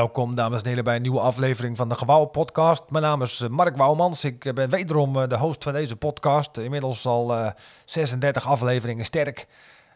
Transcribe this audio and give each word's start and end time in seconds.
Welkom 0.00 0.34
dames 0.34 0.62
en 0.62 0.68
heren 0.68 0.84
bij 0.84 0.96
een 0.96 1.02
nieuwe 1.02 1.20
aflevering 1.20 1.76
van 1.76 1.88
de 1.88 1.94
Gewouw 1.94 2.24
podcast. 2.24 2.90
Mijn 2.90 3.04
naam 3.04 3.22
is 3.22 3.40
eh, 3.40 3.48
Mark 3.48 3.76
Wouwmans. 3.76 4.24
Ik 4.24 4.44
eh, 4.44 4.52
ben 4.52 4.70
wederom 4.70 5.16
eh, 5.16 5.28
de 5.28 5.36
host 5.36 5.62
van 5.62 5.72
deze 5.72 5.96
podcast. 5.96 6.58
Inmiddels 6.58 7.06
al 7.06 7.38
uh, 7.38 7.50
36 7.84 8.46
afleveringen 8.46 9.04
sterk. 9.04 9.46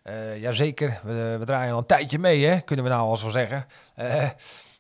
Uh, 0.05 0.41
jazeker, 0.41 1.01
we, 1.03 1.37
we, 1.39 1.45
draaien 1.45 1.73
al 1.73 1.79
een 1.79 1.87
tijdje 1.87 2.19
mee, 2.19 2.45
hè? 2.47 2.61
kunnen 2.61 2.85
we 2.85 2.91
nou 2.91 3.09
al 3.09 3.17
zo 3.17 3.29
zeggen. 3.29 3.67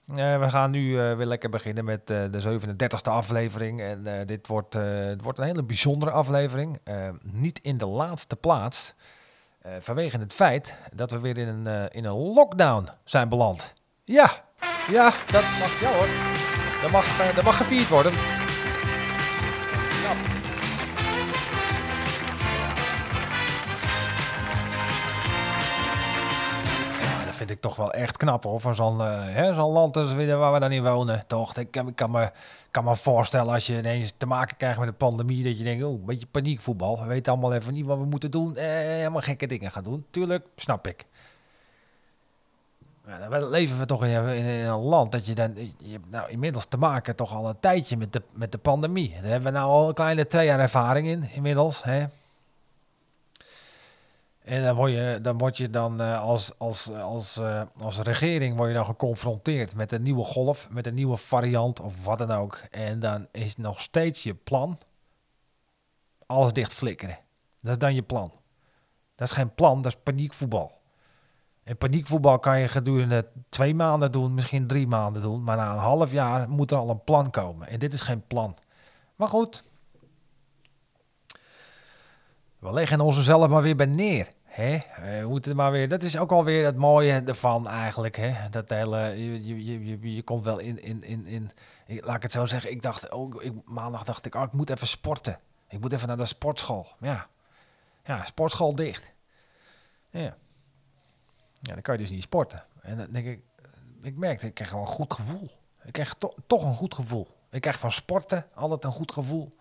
We 0.04 0.48
gaan 0.48 0.70
nu 0.70 0.96
weer 0.96 1.26
lekker 1.26 1.48
beginnen 1.48 1.84
met 1.84 2.06
de 2.06 2.60
37e 2.60 3.10
aflevering. 3.10 3.80
En 3.80 4.26
dit 4.26 4.46
wordt, 4.46 4.76
wordt 5.22 5.38
een 5.38 5.44
hele 5.44 5.62
bijzondere 5.62 6.10
aflevering. 6.10 6.78
niet 7.22 7.58
in 7.62 7.78
de 7.78 7.86
laatste 7.86 8.36
plaats, 8.36 8.94
vanwege 9.78 10.18
het 10.18 10.32
feit 10.32 10.78
dat 10.92 11.10
we 11.10 11.18
weer 11.18 11.38
in 11.38 11.48
een, 11.48 11.88
in 11.90 12.04
een 12.04 12.16
lockdown 12.16 12.88
zijn 13.04 13.28
beland. 13.28 13.72
Ja, 14.04 14.43
ja, 14.90 15.12
dat 15.30 15.42
mag, 15.60 15.80
ja 15.80 15.92
hoor. 15.92 16.08
Dat 16.82 16.90
mag, 16.90 17.20
uh, 17.20 17.34
dat 17.34 17.44
mag 17.44 17.56
gevierd 17.56 17.88
worden. 17.88 18.12
Ja. 20.02 20.14
dat 27.24 27.34
vind 27.34 27.50
ik 27.50 27.60
toch 27.60 27.76
wel 27.76 27.92
echt 27.92 28.16
knap 28.16 28.44
hoor. 28.44 28.60
Van 28.60 28.74
zo'n 28.74 29.00
uh, 29.00 29.54
zo'n 29.54 29.72
land 29.72 29.96
als 29.96 30.14
waar 30.14 30.52
we 30.52 30.58
dan 30.58 30.72
in 30.72 30.82
wonen. 30.82 31.24
Toch, 31.26 31.56
ik, 31.56 31.76
ik 31.76 31.96
kan, 31.96 32.10
me, 32.10 32.30
kan 32.70 32.84
me 32.84 32.96
voorstellen 32.96 33.52
als 33.52 33.66
je 33.66 33.78
ineens 33.78 34.14
te 34.16 34.26
maken 34.26 34.56
krijgt 34.56 34.78
met 34.78 34.88
een 34.88 34.96
pandemie. 34.96 35.44
Dat 35.44 35.58
je 35.58 35.64
denkt, 35.64 35.84
oh, 35.84 35.92
een 35.92 36.04
beetje 36.04 36.26
paniekvoetbal. 36.26 37.00
We 37.00 37.06
weten 37.06 37.32
allemaal 37.32 37.54
even 37.54 37.72
niet 37.72 37.86
wat 37.86 37.98
we 37.98 38.04
moeten 38.04 38.30
doen. 38.30 38.56
Eh, 38.56 38.66
helemaal 38.66 39.20
gekke 39.20 39.46
dingen 39.46 39.70
gaan 39.70 39.82
doen. 39.82 40.06
Tuurlijk, 40.10 40.46
snap 40.56 40.86
ik. 40.86 41.06
Ja, 43.06 43.28
dan 43.28 43.48
leven 43.48 43.78
we 43.78 43.86
toch 43.86 44.04
in, 44.04 44.28
in, 44.28 44.44
een 44.44 44.78
land 44.78 45.12
dat 45.12 45.26
je 45.26 45.34
dan. 45.34 45.54
Je 45.78 46.00
nou 46.10 46.30
inmiddels 46.30 46.66
te 46.66 46.76
maken 46.76 47.16
toch 47.16 47.34
al 47.34 47.48
een 47.48 47.60
tijdje 47.60 47.96
met 47.96 48.12
de, 48.12 48.22
met 48.32 48.52
de 48.52 48.58
pandemie. 48.58 49.10
Daar 49.10 49.30
hebben 49.30 49.52
we 49.52 49.58
nou 49.58 49.70
al 49.70 49.88
een 49.88 49.94
kleine 49.94 50.26
twee 50.26 50.46
jaar 50.46 50.60
ervaring 50.60 51.06
in, 51.06 51.30
inmiddels. 51.30 51.82
Hè? 51.82 52.06
En 54.44 54.62
dan 54.62 54.74
word 54.74 54.92
je 54.92 55.18
dan, 55.22 55.38
word 55.38 55.56
je 55.56 55.70
dan 55.70 56.00
uh, 56.00 56.20
als, 56.20 56.58
als, 56.58 56.90
als, 56.90 57.38
uh, 57.38 57.62
als 57.78 57.98
regering 57.98 58.56
word 58.56 58.68
je 58.68 58.74
dan 58.74 58.84
geconfronteerd 58.84 59.74
met 59.74 59.92
een 59.92 60.02
nieuwe 60.02 60.24
golf, 60.24 60.68
met 60.70 60.86
een 60.86 60.94
nieuwe 60.94 61.16
variant 61.16 61.80
of 61.80 62.04
wat 62.04 62.18
dan 62.18 62.30
ook. 62.30 62.62
En 62.70 63.00
dan 63.00 63.26
is 63.30 63.56
nog 63.56 63.80
steeds 63.80 64.22
je 64.22 64.34
plan 64.34 64.78
alles 66.26 66.52
dicht 66.52 66.72
flikkeren. 66.72 67.18
Dat 67.60 67.72
is 67.72 67.78
dan 67.78 67.94
je 67.94 68.02
plan. 68.02 68.32
Dat 69.14 69.28
is 69.28 69.34
geen 69.34 69.54
plan, 69.54 69.82
dat 69.82 69.92
is 69.92 70.00
paniekvoetbal. 70.02 70.72
En 71.64 71.76
paniekvoetbal 71.76 72.38
kan 72.38 72.60
je 72.60 72.68
gedurende 72.68 73.26
twee 73.48 73.74
maanden 73.74 74.12
doen, 74.12 74.34
misschien 74.34 74.66
drie 74.66 74.86
maanden 74.86 75.22
doen. 75.22 75.44
Maar 75.44 75.56
na 75.56 75.72
een 75.72 75.78
half 75.78 76.12
jaar 76.12 76.48
moet 76.48 76.70
er 76.70 76.76
al 76.76 76.90
een 76.90 77.04
plan 77.04 77.30
komen. 77.30 77.68
En 77.68 77.78
dit 77.78 77.92
is 77.92 78.02
geen 78.02 78.26
plan. 78.26 78.56
Maar 79.16 79.28
goed. 79.28 79.64
We 82.58 82.72
leggen 82.72 83.00
ons 83.00 83.22
zelf 83.22 83.48
maar 83.48 83.62
weer 83.62 83.76
bij 83.76 83.86
neer. 83.86 84.28
Hè? 84.44 84.78
We 85.20 85.28
moeten 85.28 85.56
maar 85.56 85.72
weer, 85.72 85.88
dat 85.88 86.02
is 86.02 86.18
ook 86.18 86.32
alweer 86.32 86.64
het 86.64 86.76
mooie 86.76 87.22
ervan 87.24 87.68
eigenlijk. 87.68 88.16
Hè? 88.16 88.48
Dat 88.50 88.68
je, 88.68 89.44
je, 89.44 89.84
je, 89.84 90.14
je 90.14 90.22
komt 90.22 90.44
wel 90.44 90.58
in, 90.58 90.82
in, 90.82 91.04
in, 91.04 91.26
in, 91.26 91.50
laat 91.86 92.16
ik 92.16 92.22
het 92.22 92.32
zo 92.32 92.44
zeggen. 92.44 92.70
Ik 92.70 92.82
dacht, 92.82 93.10
oh, 93.10 93.42
ik, 93.42 93.52
maandag 93.64 94.04
dacht 94.04 94.26
ik, 94.26 94.34
oh, 94.34 94.42
ik 94.42 94.52
moet 94.52 94.70
even 94.70 94.86
sporten. 94.86 95.38
Ik 95.68 95.80
moet 95.80 95.92
even 95.92 96.08
naar 96.08 96.16
de 96.16 96.24
sportschool. 96.24 96.86
Ja, 97.00 97.26
ja 98.04 98.24
sportschool 98.24 98.74
dicht. 98.74 99.12
Ja. 100.10 100.36
Ja, 101.64 101.72
dan 101.72 101.82
kan 101.82 101.94
je 101.94 102.00
dus 102.00 102.10
niet 102.10 102.22
sporten. 102.22 102.64
En 102.82 102.96
dan 102.96 103.06
denk 103.10 103.26
ik, 103.26 103.40
ik 104.02 104.16
merkte, 104.16 104.46
ik 104.46 104.54
krijg 104.54 104.70
gewoon 104.70 104.86
een 104.86 104.92
goed 104.92 105.14
gevoel. 105.14 105.50
Ik 105.84 105.92
krijg 105.92 106.14
to 106.14 106.32
toch 106.46 106.64
een 106.64 106.74
goed 106.74 106.94
gevoel. 106.94 107.28
Ik 107.50 107.60
krijg 107.60 107.78
van 107.78 107.92
sporten 107.92 108.46
altijd 108.54 108.84
een 108.84 108.92
goed 108.92 109.12
gevoel. 109.12 109.56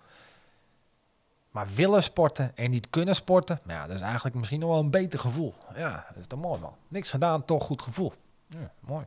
Maar 1.51 1.67
willen 1.75 2.03
sporten 2.03 2.51
en 2.55 2.71
niet 2.71 2.89
kunnen 2.89 3.15
sporten, 3.15 3.59
nou 3.63 3.79
ja, 3.79 3.87
dat 3.87 3.95
is 3.95 4.01
eigenlijk 4.01 4.35
misschien 4.35 4.59
nog 4.59 4.69
wel 4.69 4.79
een 4.79 4.89
beter 4.89 5.19
gevoel. 5.19 5.53
Ja, 5.75 6.05
dat 6.09 6.17
is 6.17 6.27
toch 6.27 6.39
mooi 6.39 6.59
man. 6.59 6.75
Niks 6.87 7.09
gedaan, 7.09 7.45
toch 7.45 7.63
goed 7.63 7.81
gevoel. 7.81 8.13
Ja, 8.47 8.71
mooi. 8.79 9.05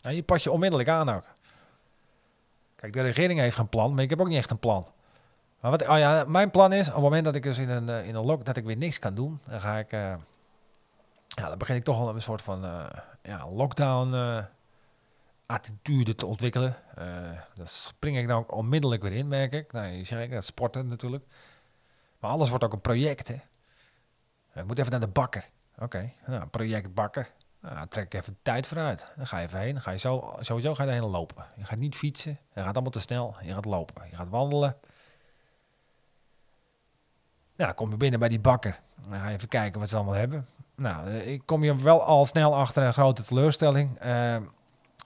En 0.00 0.14
je 0.14 0.22
pas 0.22 0.42
je 0.42 0.50
onmiddellijk 0.50 0.88
aan 0.88 1.08
ook. 1.08 1.24
Kijk, 2.76 2.92
de 2.92 3.00
regering 3.00 3.40
heeft 3.40 3.56
geen 3.56 3.68
plan, 3.68 3.94
maar 3.94 4.02
ik 4.02 4.10
heb 4.10 4.20
ook 4.20 4.28
niet 4.28 4.36
echt 4.36 4.50
een 4.50 4.58
plan. 4.58 4.86
Maar 5.60 5.70
wat, 5.70 5.88
oh 5.88 5.98
ja, 5.98 6.24
mijn 6.26 6.50
plan 6.50 6.72
is, 6.72 6.88
op 6.88 6.94
het 6.94 7.02
moment 7.02 7.24
dat 7.24 7.34
ik 7.34 7.42
dus 7.42 7.58
in 7.58 7.68
een, 7.68 7.88
eh, 7.88 8.06
in 8.06 8.14
een 8.14 8.24
lock, 8.24 8.44
dat 8.44 8.56
ik 8.56 8.64
weer 8.64 8.76
niks 8.76 8.98
kan 8.98 9.14
doen, 9.14 9.40
dan 9.48 9.60
ga 9.60 9.78
ik... 9.78 9.92
Uh, 9.92 10.14
ja, 11.38 11.48
dan 11.48 11.58
begin 11.58 11.76
ik 11.76 11.84
toch 11.84 11.98
wel 11.98 12.14
een 12.14 12.22
soort 12.22 12.42
van 12.42 12.64
uh, 12.64 12.86
ja, 13.22 13.48
lockdown 13.48 14.14
uh, 14.14 14.44
attitude 15.46 16.14
te 16.14 16.26
ontwikkelen. 16.26 16.76
Uh, 16.98 17.04
daar 17.54 17.68
spring 17.68 18.18
ik 18.18 18.26
nou 18.26 18.40
ook 18.40 18.52
onmiddellijk 18.52 19.02
weer 19.02 19.12
in, 19.12 19.28
merk 19.28 19.52
ik. 19.52 19.72
Nou, 19.72 19.86
je 19.86 20.04
zegt, 20.04 20.30
dat 20.30 20.44
sporten 20.44 20.88
natuurlijk. 20.88 21.24
Maar 22.18 22.30
alles 22.30 22.48
wordt 22.48 22.64
ook 22.64 22.72
een 22.72 22.80
project. 22.80 23.28
Ik 23.28 24.64
moet 24.66 24.78
even 24.78 24.90
naar 24.90 25.00
de 25.00 25.06
bakker. 25.06 25.48
Oké, 25.78 26.12
nou, 26.26 26.46
project 26.46 26.94
bakker. 26.94 27.30
Nou, 27.60 27.88
trek 27.88 28.14
even 28.14 28.38
tijd 28.42 28.66
vooruit. 28.66 29.12
Dan 29.16 29.26
ga 29.26 29.38
je 29.38 29.46
even 29.46 29.58
heen. 29.58 29.72
Dan 29.72 29.82
ga 29.82 29.90
je 29.90 29.98
zo, 29.98 30.36
sowieso 30.40 30.74
ga 30.74 30.82
je 30.82 30.88
erheen 30.88 31.10
lopen. 31.10 31.46
Je 31.56 31.64
gaat 31.64 31.78
niet 31.78 31.96
fietsen. 31.96 32.38
Je 32.54 32.62
gaat 32.62 32.74
allemaal 32.74 32.90
te 32.90 33.00
snel. 33.00 33.36
Je 33.42 33.52
gaat 33.52 33.64
lopen. 33.64 34.08
Je 34.10 34.16
gaat 34.16 34.28
wandelen. 34.28 34.76
Ja, 37.56 37.66
dan 37.66 37.74
kom 37.74 37.90
je 37.90 37.96
binnen 37.96 38.20
bij 38.20 38.28
die 38.28 38.40
bakker. 38.40 38.80
Dan 39.08 39.20
ga 39.20 39.28
je 39.28 39.34
even 39.34 39.48
kijken 39.48 39.80
wat 39.80 39.88
ze 39.88 39.96
allemaal 39.96 40.14
hebben. 40.14 40.46
Nou, 40.78 41.08
eh, 41.08 41.32
ik 41.32 41.42
kom 41.44 41.64
je 41.64 41.76
wel 41.76 42.02
al 42.02 42.24
snel 42.24 42.56
achter 42.56 42.82
een 42.82 42.92
grote 42.92 43.22
teleurstelling. 43.22 44.04
Uh, 44.04 44.34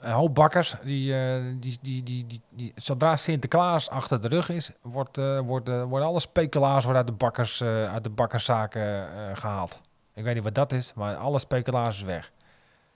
een 0.00 0.12
hoop 0.12 0.34
bakkers, 0.34 0.74
die, 0.84 1.12
uh, 1.12 1.54
die, 1.60 1.78
die, 1.82 2.02
die, 2.02 2.26
die, 2.26 2.40
die, 2.50 2.72
zodra 2.76 3.16
Sinterklaas 3.16 3.90
achter 3.90 4.20
de 4.20 4.28
rug 4.28 4.48
is, 4.48 4.72
wordt, 4.82 5.18
uh, 5.18 5.40
wordt, 5.40 5.68
worden 5.68 6.08
alle 6.08 6.20
speculaars 6.20 6.84
worden 6.84 7.02
uit 7.02 7.10
de, 7.12 7.16
bakkers, 7.16 7.62
uit 7.62 8.04
de 8.04 8.10
bakkerszaken 8.10 9.08
gehaald. 9.36 9.80
Ik 10.14 10.24
weet 10.24 10.34
niet 10.34 10.44
wat 10.44 10.54
dat 10.54 10.72
is, 10.72 10.94
maar 10.94 11.16
alle 11.16 11.38
speculaars 11.38 11.96
is 11.96 12.02
weg. 12.02 12.32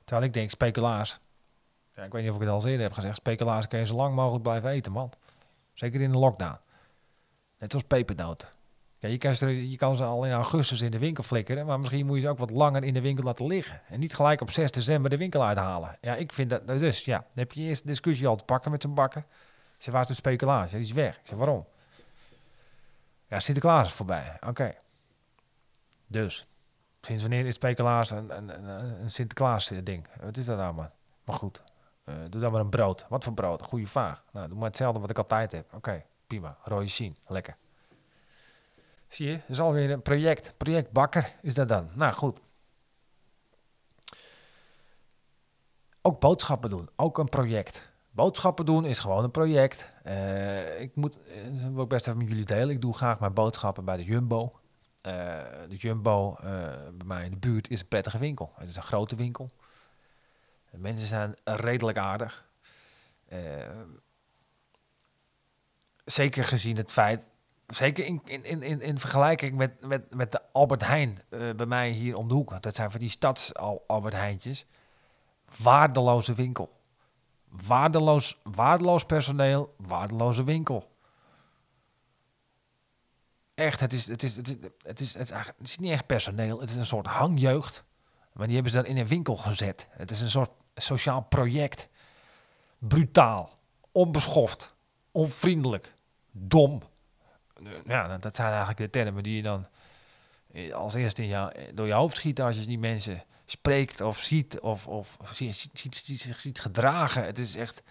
Terwijl 0.04 0.26
ik 0.26 0.32
denk, 0.32 0.50
speculaars, 0.50 1.18
ja, 1.94 2.02
ik 2.02 2.12
weet 2.12 2.22
niet 2.22 2.30
of 2.30 2.36
ik 2.36 2.42
het 2.42 2.50
al 2.50 2.66
eerder 2.66 2.86
heb 2.86 2.92
gezegd, 2.92 3.16
speculaars 3.16 3.68
kun 3.68 3.78
je 3.78 3.86
zo 3.86 3.94
lang 3.94 4.14
mogelijk 4.14 4.42
blijven 4.42 4.70
eten, 4.70 4.92
man. 4.92 5.10
Zeker 5.74 6.00
in 6.00 6.12
de 6.12 6.18
lockdown. 6.18 6.58
Net 7.58 7.74
als 7.74 7.82
pepernoten. 7.82 8.48
Je, 9.10 9.76
kan 9.76 9.96
ze, 9.96 10.04
al 10.04 10.24
in 10.24 10.32
augustus 10.32 10.80
in 10.80 10.90
de 10.90 10.98
winkel 10.98 11.22
flikkeren, 11.22 11.66
maar 11.66 11.78
misschien 11.78 12.06
moet 12.06 12.16
je 12.16 12.22
ze 12.22 12.28
ook 12.28 12.38
wat 12.38 12.50
langer 12.50 12.84
in 12.84 12.94
de 12.94 13.00
winkel 13.00 13.24
laten 13.24 13.46
liggen. 13.46 13.80
En 13.88 14.00
niet 14.00 14.14
gelijk 14.14 14.40
op 14.40 14.50
6 14.50 14.70
december 14.70 15.10
de 15.10 15.16
winkel 15.16 15.44
uithalen. 15.44 15.98
Ja, 16.00 16.14
ik 16.14 16.32
vind 16.32 16.50
dat, 16.50 16.66
dus 16.66 17.04
ja, 17.04 17.18
dan 17.18 17.26
heb 17.34 17.52
je 17.52 17.62
eerst 17.62 17.86
discussie 17.86 18.26
al 18.26 18.36
te 18.36 18.44
pakken 18.44 18.70
met 18.70 18.82
zijn 18.82 18.94
bakken. 18.94 19.24
Ze 19.78 19.90
waar 19.90 20.02
is 20.02 20.06
de 20.06 20.14
speculatie? 20.14 20.76
Die 20.76 20.86
is 20.86 20.92
weg. 20.92 21.16
Ik 21.16 21.26
zeg, 21.26 21.38
waarom? 21.38 21.66
Ja, 23.28 23.40
Sinterklaas 23.40 23.86
is 23.86 23.92
voorbij. 23.92 24.36
Oké. 24.46 24.74
Dus, 26.06 26.46
sinds 27.00 27.22
wanneer 27.22 27.46
is 27.46 27.54
speculaas 27.54 28.10
een, 28.10 28.36
een, 28.36 28.68
een, 28.68 29.02
een 29.02 29.10
Sinterklaas 29.10 29.72
ding? 29.82 30.06
Wat 30.20 30.36
is 30.36 30.44
dat 30.44 30.56
nou, 30.56 30.74
man? 30.74 30.90
Maar 31.24 31.36
goed, 31.36 31.62
uh, 32.04 32.14
doe 32.30 32.40
dan 32.40 32.52
maar 32.52 32.60
een 32.60 32.70
brood. 32.70 33.06
Wat 33.08 33.24
voor 33.24 33.32
brood? 33.32 33.62
Goede 33.62 33.86
vraag. 33.86 34.24
Nou, 34.32 34.48
doe 34.48 34.56
maar 34.56 34.68
hetzelfde 34.68 35.00
wat 35.00 35.10
ik 35.10 35.18
altijd 35.18 35.52
heb. 35.52 35.74
Oké, 35.74 36.04
prima. 36.26 36.56
Rode 36.62 36.86
zien. 36.86 37.16
Lekker. 37.26 37.56
Zie 39.08 39.26
je, 39.26 39.32
dat 39.32 39.48
is 39.48 39.60
alweer 39.60 39.90
een 39.90 40.02
project. 40.02 40.54
Project 40.56 40.92
Bakker 40.92 41.34
is 41.42 41.54
dat 41.54 41.68
dan. 41.68 41.90
Nou 41.94 42.12
goed. 42.12 42.40
Ook 46.02 46.20
boodschappen 46.20 46.70
doen. 46.70 46.88
Ook 46.96 47.18
een 47.18 47.28
project. 47.28 47.90
Boodschappen 48.10 48.66
doen 48.66 48.84
is 48.84 48.98
gewoon 48.98 49.24
een 49.24 49.30
project. 49.30 49.90
Uh, 50.06 50.80
ik 50.80 50.96
moet, 50.96 51.18
dat 51.62 51.72
wil 51.72 51.82
ik 51.82 51.88
best 51.88 52.06
even 52.06 52.18
met 52.18 52.28
jullie 52.28 52.44
delen. 52.44 52.70
Ik 52.70 52.80
doe 52.80 52.94
graag 52.94 53.20
mijn 53.20 53.34
boodschappen 53.34 53.84
bij 53.84 53.96
de 53.96 54.04
Jumbo. 54.04 54.52
Uh, 55.02 55.12
de 55.68 55.76
Jumbo 55.76 56.36
bij 56.92 57.06
mij 57.06 57.24
in 57.24 57.30
de 57.30 57.36
buurt 57.36 57.70
is 57.70 57.80
een 57.80 57.88
prettige 57.88 58.18
winkel. 58.18 58.52
Het 58.56 58.68
is 58.68 58.76
een 58.76 58.82
grote 58.82 59.16
winkel. 59.16 59.50
De 60.70 60.78
mensen 60.78 61.06
zijn 61.06 61.36
redelijk 61.44 61.98
aardig. 61.98 62.44
zeker 66.04 66.44
gezien 66.44 66.76
het 66.76 66.92
feit 66.92 67.24
zeker 67.66 68.04
in, 68.04 68.20
in, 68.24 68.62
in, 68.62 68.80
in 68.80 68.98
vergelijking 68.98 69.56
met, 69.56 69.86
met, 69.86 70.14
met 70.14 70.32
de 70.32 70.40
Albert 70.52 70.86
Heijn 70.86 71.18
uh, 71.30 71.54
bij 71.54 71.66
mij 71.66 71.90
hier 71.90 72.16
om 72.16 72.28
de 72.28 72.34
hoek. 72.34 72.62
Dat 72.62 72.76
zijn 72.76 72.90
van 72.90 73.00
die 73.00 73.08
stads 73.08 73.54
Albert 73.86 74.14
Heijntjes. 74.14 74.66
Waardeloze 75.62 76.34
winkel. 76.34 76.80
Waardeloos, 77.66 78.38
waardeloos 78.42 79.04
personeel, 79.04 79.74
waardeloze 79.76 80.44
winkel. 80.44 80.90
Echt, 83.54 83.80
het 83.80 83.92
is, 83.92 84.06
het, 84.06 84.22
is, 84.22 84.36
het, 84.36 84.48
is, 84.48 84.54
het, 84.82 85.00
is, 85.00 85.14
het, 85.14 85.30
is, 85.30 85.36
het 85.36 85.54
is 85.68 85.78
niet 85.78 85.90
echt 85.90 86.06
personeel, 86.06 86.60
het 86.60 86.70
is 86.70 86.76
een 86.76 86.86
soort 86.86 87.06
hangjeugd. 87.06 87.84
Maar 88.32 88.46
die 88.46 88.54
hebben 88.54 88.72
ze 88.72 88.78
dan 88.78 88.86
in 88.86 88.96
een 88.96 89.06
winkel 89.06 89.36
gezet. 89.36 89.88
Het 89.90 90.10
is 90.10 90.20
een 90.20 90.30
soort 90.30 90.50
sociaal 90.74 91.22
project. 91.22 91.88
Brutaal, 92.78 93.58
onbeschoft, 93.92 94.74
onvriendelijk, 95.10 95.94
dom 96.30 96.82
ja, 97.86 98.18
dat 98.18 98.36
zijn 98.36 98.48
eigenlijk 98.48 98.78
de 98.78 98.90
termen 98.90 99.22
die 99.22 99.36
je 99.36 99.42
dan 99.42 99.66
eh, 100.52 100.74
als 100.74 100.94
eerste 100.94 101.22
eh, 101.22 101.46
door 101.74 101.86
je 101.86 101.92
hoofd 101.92 102.16
schieten 102.16 102.44
als 102.44 102.56
je 102.56 102.64
die 102.64 102.78
mensen 102.78 103.22
spreekt 103.46 104.00
of 104.00 104.18
ziet 104.18 104.60
of, 104.60 104.86
of 104.86 105.16
ziet, 105.32 105.56
ziet, 105.72 105.96
ziet, 105.96 106.20
zich 106.20 106.40
ziet 106.40 106.60
gedragen. 106.60 107.24
Het 107.24 107.38
is 107.38 107.56
echt... 107.56 107.82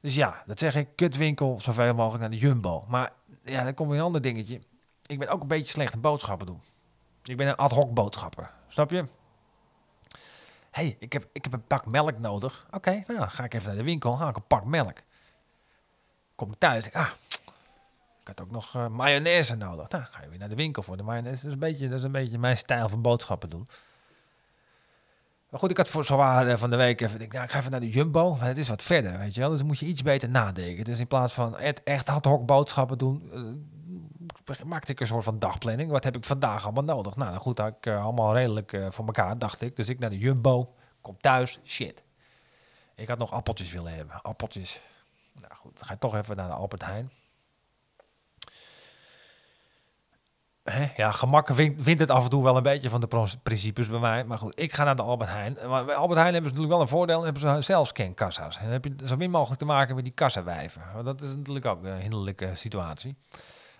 Dus 0.00 0.14
ja, 0.14 0.42
dat 0.46 0.58
zeg 0.58 0.74
ik, 0.74 0.88
kutwinkel, 0.94 1.60
zoveel 1.60 1.94
mogelijk 1.94 2.20
naar 2.20 2.30
de 2.30 2.38
Jumbo. 2.38 2.84
Maar 2.88 3.10
ja, 3.44 3.64
dan 3.64 3.74
komt 3.74 3.88
weer 3.88 3.98
een 3.98 4.04
ander 4.04 4.20
dingetje. 4.20 4.60
Ik 5.06 5.18
ben 5.18 5.28
ook 5.28 5.40
een 5.40 5.48
beetje 5.48 5.72
slecht 5.72 5.94
in 5.94 6.00
boodschappen 6.00 6.46
doen. 6.46 6.60
Ik 7.24 7.36
ben 7.36 7.46
een 7.46 7.56
ad 7.56 7.70
hoc 7.70 7.94
boodschapper, 7.94 8.50
snap 8.68 8.90
je? 8.90 9.04
hey, 10.78 10.96
ik, 10.98 11.12
heb, 11.12 11.28
ik 11.32 11.44
heb 11.44 11.52
een 11.52 11.66
pak 11.66 11.86
melk 11.86 12.18
nodig. 12.18 12.66
Oké, 12.70 13.04
nou 13.06 13.28
ga 13.28 13.44
ik 13.44 13.54
even 13.54 13.66
naar 13.66 13.76
de 13.76 13.82
winkel, 13.82 14.18
haal 14.18 14.28
ik 14.28 14.36
een 14.36 14.46
pak 14.46 14.64
melk. 14.64 14.98
Kom 16.34 16.50
ik 16.50 16.58
thuis, 16.58 16.92
ah, 16.92 17.10
had 18.28 18.40
ook 18.40 18.50
nog 18.50 18.74
uh, 18.74 18.88
mayonaise 18.88 19.56
nodig. 19.56 19.88
Nou, 19.88 20.04
ga 20.04 20.22
je 20.22 20.28
weer 20.28 20.38
naar 20.38 20.48
de 20.48 20.54
winkel 20.54 20.82
voor 20.82 20.96
de 20.96 21.02
mayonaise. 21.02 21.42
Dat 21.42 21.46
is 21.46 21.52
een 21.52 21.58
beetje, 21.58 22.04
een 22.04 22.12
beetje 22.12 22.38
mijn 22.38 22.58
stijl 22.58 22.88
van 22.88 23.02
boodschappen 23.02 23.50
doen. 23.50 23.68
Maar 25.48 25.60
goed, 25.60 25.70
ik 25.70 25.76
had 25.76 25.88
voor 25.88 26.04
zwaar 26.04 26.48
uh, 26.48 26.56
van 26.56 26.70
de 26.70 26.76
week 26.76 27.00
even, 27.00 27.20
ik, 27.20 27.32
nou, 27.32 27.44
ik 27.44 27.50
ga 27.50 27.58
even 27.58 27.70
naar 27.70 27.80
de 27.80 27.90
Jumbo, 27.90 28.34
maar 28.34 28.46
het 28.46 28.56
is 28.56 28.68
wat 28.68 28.82
verder, 28.82 29.18
weet 29.18 29.34
je 29.34 29.40
wel. 29.40 29.48
Dus 29.48 29.58
dan 29.58 29.66
moet 29.66 29.78
je 29.78 29.86
iets 29.86 30.02
beter 30.02 30.28
nadenken. 30.28 30.84
Dus 30.84 30.98
in 30.98 31.06
plaats 31.06 31.32
van 31.32 31.58
echt 31.84 32.08
ad 32.08 32.24
hoc 32.24 32.46
boodschappen 32.46 32.98
doen, 32.98 33.30
uh, 34.48 34.60
maakte 34.64 34.92
ik 34.92 35.00
een 35.00 35.06
soort 35.06 35.24
van 35.24 35.38
dagplanning. 35.38 35.90
Wat 35.90 36.04
heb 36.04 36.16
ik 36.16 36.24
vandaag 36.24 36.64
allemaal 36.64 36.84
nodig? 36.84 37.16
Nou, 37.16 37.30
dan 37.30 37.40
goed, 37.40 37.58
had 37.58 37.74
ik 37.80 37.86
allemaal 37.86 38.34
redelijk 38.34 38.78
voor 38.88 39.06
elkaar, 39.06 39.38
dacht 39.38 39.60
ik. 39.60 39.76
Dus 39.76 39.88
ik 39.88 39.98
naar 39.98 40.10
de 40.10 40.18
Jumbo, 40.18 40.74
kom 41.00 41.16
thuis, 41.20 41.58
shit. 41.64 42.02
Ik 42.94 43.08
had 43.08 43.18
nog 43.18 43.32
appeltjes 43.32 43.72
willen 43.72 43.94
hebben, 43.94 44.22
appeltjes. 44.22 44.80
Nou 45.40 45.54
goed, 45.54 45.78
dan 45.78 45.86
ga 45.86 45.96
toch 45.96 46.14
even 46.14 46.36
naar 46.36 46.48
de 46.48 46.54
Albert 46.54 46.84
Heijn. 46.84 47.10
Hè? 50.70 50.86
Ja, 50.96 51.12
gemak 51.12 51.48
wint, 51.48 52.00
het 52.00 52.10
af 52.10 52.24
en 52.24 52.30
toe 52.30 52.42
wel 52.42 52.56
een 52.56 52.62
beetje 52.62 52.90
van 52.90 53.00
de 53.00 53.26
principes 53.42 53.88
bij 53.88 53.98
mij. 53.98 54.24
Maar 54.24 54.38
goed, 54.38 54.60
ik 54.60 54.72
ga 54.72 54.84
naar 54.84 54.96
de 54.96 55.02
Albert 55.02 55.30
Heijn. 55.30 55.56
Maar 55.68 55.84
bij 55.84 55.94
Albert 55.94 56.18
Heijn 56.18 56.32
hebben 56.32 56.50
ze 56.50 56.56
natuurlijk 56.56 56.72
wel 56.72 56.80
een 56.80 56.88
voordeel. 56.88 57.22
hebben 57.22 57.42
ze 57.42 57.60
zelfscankassa's. 57.60 58.56
En 58.56 58.62
dan 58.62 58.72
heb 58.72 58.84
je 58.84 58.94
zo 59.04 59.16
min 59.16 59.30
mogelijk 59.30 59.58
te 59.58 59.66
maken 59.66 59.94
met 59.94 60.04
die 60.04 60.12
kassawijven. 60.12 60.82
Dat 61.04 61.20
is 61.20 61.34
natuurlijk 61.34 61.66
ook 61.66 61.84
een 61.84 62.00
hinderlijke 62.00 62.50
situatie. 62.54 63.16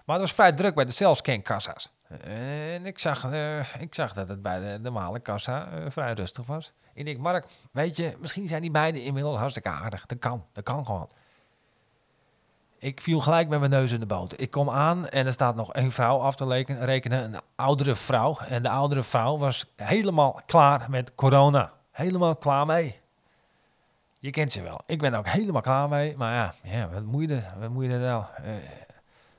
Maar 0.05 0.17
het 0.17 0.27
was 0.27 0.35
vrij 0.35 0.53
druk 0.53 0.75
bij 0.75 0.85
de 0.85 0.93
zelfscankassa's. 0.93 1.93
En 2.09 2.87
ik 2.87 2.99
zag, 2.99 3.25
uh, 3.25 3.59
ik 3.79 3.95
zag 3.95 4.13
dat 4.13 4.29
het 4.29 4.43
bij 4.43 4.61
de 4.61 4.79
normale 4.83 5.21
kassa 5.21 5.69
uh, 5.73 5.85
vrij 5.89 6.13
rustig 6.13 6.47
was. 6.47 6.73
Ik 6.95 7.05
denk, 7.05 7.19
Mark, 7.19 7.47
weet 7.73 7.97
je, 7.97 8.17
misschien 8.21 8.49
zijn 8.49 8.63
die 8.63 8.71
beiden 8.71 9.03
inmiddels 9.03 9.37
hartstikke 9.39 9.69
aardig. 9.69 10.07
Dat 10.07 10.19
kan, 10.19 10.45
dat 10.53 10.65
kan 10.65 10.87
gewoon. 10.87 11.11
Ik 12.81 13.01
viel 13.01 13.21
gelijk 13.21 13.49
met 13.49 13.59
mijn 13.59 13.71
neus 13.71 13.93
in 13.93 14.01
de 14.01 14.07
boot. 14.07 14.41
Ik 14.41 14.51
kom 14.51 14.71
aan 14.71 15.09
en 15.09 15.27
er 15.27 15.33
staat 15.33 15.55
nog 15.55 15.75
een 15.75 15.91
vrouw 15.91 16.19
af 16.19 16.37
te 16.37 16.65
rekenen, 16.81 17.25
een 17.25 17.41
oudere 17.57 17.95
vrouw. 17.97 18.39
En 18.49 18.63
de 18.63 18.69
oudere 18.69 19.03
vrouw 19.03 19.39
was 19.39 19.65
helemaal 19.77 20.41
klaar 20.47 20.87
met 20.89 21.15
corona. 21.15 21.73
Helemaal 21.91 22.37
klaar 22.37 22.67
mee. 22.67 23.01
Je 24.19 24.31
kent 24.31 24.53
ze 24.53 24.63
wel. 24.63 24.81
Ik 24.87 24.99
ben 24.99 25.15
ook 25.15 25.27
helemaal 25.27 25.63
klaar 25.63 25.89
mee. 25.89 26.15
Maar 26.17 26.35
ja, 26.35 26.55
ja 26.63 26.89
wat 26.89 27.03
moet 27.03 27.29
je 27.29 27.35
er, 27.35 27.53
wat 27.61 27.71
moet 27.71 27.89
nou? 27.89 28.25
Uh, 28.45 28.51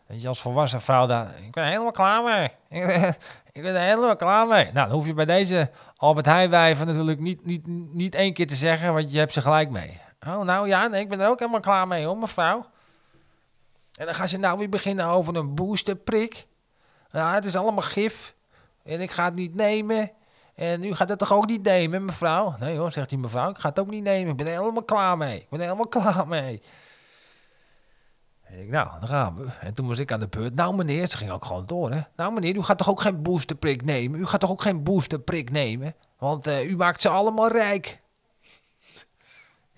weet 0.06 0.22
je, 0.22 0.28
als 0.28 0.42
volwassen 0.42 0.82
vrouw 0.82 1.06
daar, 1.08 1.28
ik 1.46 1.52
ben 1.52 1.66
helemaal 1.66 1.92
klaar 1.92 2.24
mee. 2.24 2.50
ik 3.52 3.62
ben 3.62 3.76
er 3.76 3.82
helemaal 3.82 4.16
klaar 4.16 4.48
mee. 4.48 4.64
Nou, 4.64 4.88
dan 4.88 4.92
hoef 4.92 5.06
je 5.06 5.14
bij 5.14 5.26
deze 5.26 5.70
Albert 5.96 6.26
Heijn 6.26 6.50
wijven 6.50 6.88
natuurlijk 6.88 7.20
niet, 7.20 7.46
niet, 7.46 7.68
niet 7.94 8.16
één 8.16 8.34
keer 8.34 8.48
te 8.48 8.56
zeggen, 8.56 8.94
want 8.94 9.12
je 9.12 9.20
hebt 9.20 9.34
ze 9.34 9.42
gelijk 9.42 9.70
mee. 9.70 10.02
Oh, 10.28 10.42
nou 10.42 10.68
ja, 10.68 10.88
nee, 10.88 11.02
ik 11.02 11.10
ben 11.10 11.20
er 11.20 11.30
ook 11.30 11.40
helemaal 11.40 11.60
klaar 11.60 11.88
mee 11.88 12.06
hoor, 12.06 12.18
mevrouw. 12.18 12.66
En 14.00 14.06
dan 14.06 14.16
gaan 14.16 14.30
ze 14.30 14.38
nou 14.38 14.58
weer 14.58 14.70
beginnen 14.70 15.06
over 15.06 15.36
een 15.36 15.56
boosterprik. 15.56 16.48
Ja, 17.10 17.34
het 17.34 17.46
is 17.46 17.56
allemaal 17.56 17.84
gif. 17.84 18.36
En 18.84 19.02
ik 19.02 19.12
ga 19.12 19.26
het 19.26 19.36
niet 19.36 19.56
nemen. 19.56 20.12
En 20.56 20.84
u 20.84 20.96
gaat 20.96 21.10
het 21.10 21.20
toch 21.20 21.34
ook 21.34 21.48
niet 21.48 21.64
nemen, 21.64 22.06
mevrouw? 22.06 22.56
Nee 22.60 22.78
hoor, 22.78 22.92
zegt 22.92 23.10
die 23.10 23.18
mevrouw. 23.18 23.50
Ik 23.50 23.58
ga 23.58 23.70
het 23.70 23.80
ook 23.80 23.90
niet 23.90 24.04
nemen. 24.04 24.32
Ik 24.32 24.38
ben 24.38 24.48
er 24.48 24.60
helemaal 24.60 24.84
klaar 24.84 25.18
mee. 25.18 25.40
Ik 25.40 25.50
ben 25.50 25.60
helemaal 25.60 25.88
klaar 25.98 26.28
mee. 26.28 26.62
En 28.42 28.60
ik, 28.60 28.70
nou, 28.70 28.90
dan 29.00 29.10
gaan 29.10 29.36
we. 29.36 29.48
En 29.62 29.74
toen 29.74 29.88
was 29.88 30.00
ik 30.00 30.12
aan 30.12 30.20
de 30.20 30.28
beurt. 30.28 30.56
Nou 30.56 30.76
meneer, 30.76 31.08
ze 31.08 31.18
ging 31.18 31.32
ook 31.32 31.46
gewoon 31.46 31.66
door 31.66 31.92
hè. 31.92 32.02
Nou 32.16 32.34
meneer, 32.34 32.56
u 32.56 32.64
gaat 32.64 32.78
toch 32.78 32.90
ook 32.90 33.02
geen 33.02 33.22
boosterprik 33.22 33.86
nemen? 33.86 34.20
U 34.20 34.26
gaat 34.26 34.40
toch 34.40 34.52
ook 34.52 34.62
geen 34.62 34.84
boosterprik 34.84 35.52
nemen? 35.52 35.96
Want 36.18 36.48
uh, 36.48 36.70
u 36.70 36.76
maakt 36.76 37.02
ze 37.02 37.10
allemaal 37.10 37.52
rijk. 37.52 38.02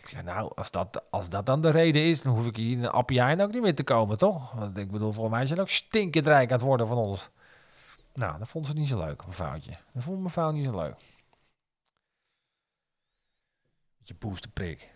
Ik 0.01 0.07
zeg, 0.07 0.23
nou, 0.23 0.51
als 0.55 0.71
dat, 0.71 1.03
als 1.09 1.29
dat 1.29 1.45
dan 1.45 1.61
de 1.61 1.69
reden 1.69 2.01
is, 2.01 2.21
dan 2.21 2.35
hoef 2.35 2.47
ik 2.47 2.55
hier 2.55 2.77
in 2.77 2.89
appie 2.89 3.21
ook 3.21 3.51
niet 3.51 3.61
meer 3.61 3.75
te 3.75 3.83
komen, 3.83 4.17
toch? 4.17 4.51
Want 4.51 4.77
ik 4.77 4.91
bedoel, 4.91 5.11
volgens 5.11 5.35
mij 5.35 5.43
het 5.49 5.59
ook 5.59 5.69
stinkend 5.69 6.27
rijk 6.27 6.51
aan 6.51 6.57
het 6.57 6.65
worden 6.65 6.87
van 6.87 6.97
ons. 6.97 7.29
Nou, 8.13 8.37
dat 8.39 8.47
vond 8.47 8.67
ze 8.67 8.73
niet 8.73 8.87
zo 8.87 8.97
leuk, 8.97 9.25
mevrouwtje. 9.25 9.77
Dat 9.93 10.03
vond 10.03 10.21
mevrouw 10.21 10.51
niet 10.51 10.65
zo 10.65 10.75
leuk. 10.75 10.95
Beetje 13.97 14.13
poestenprik. 14.13 14.89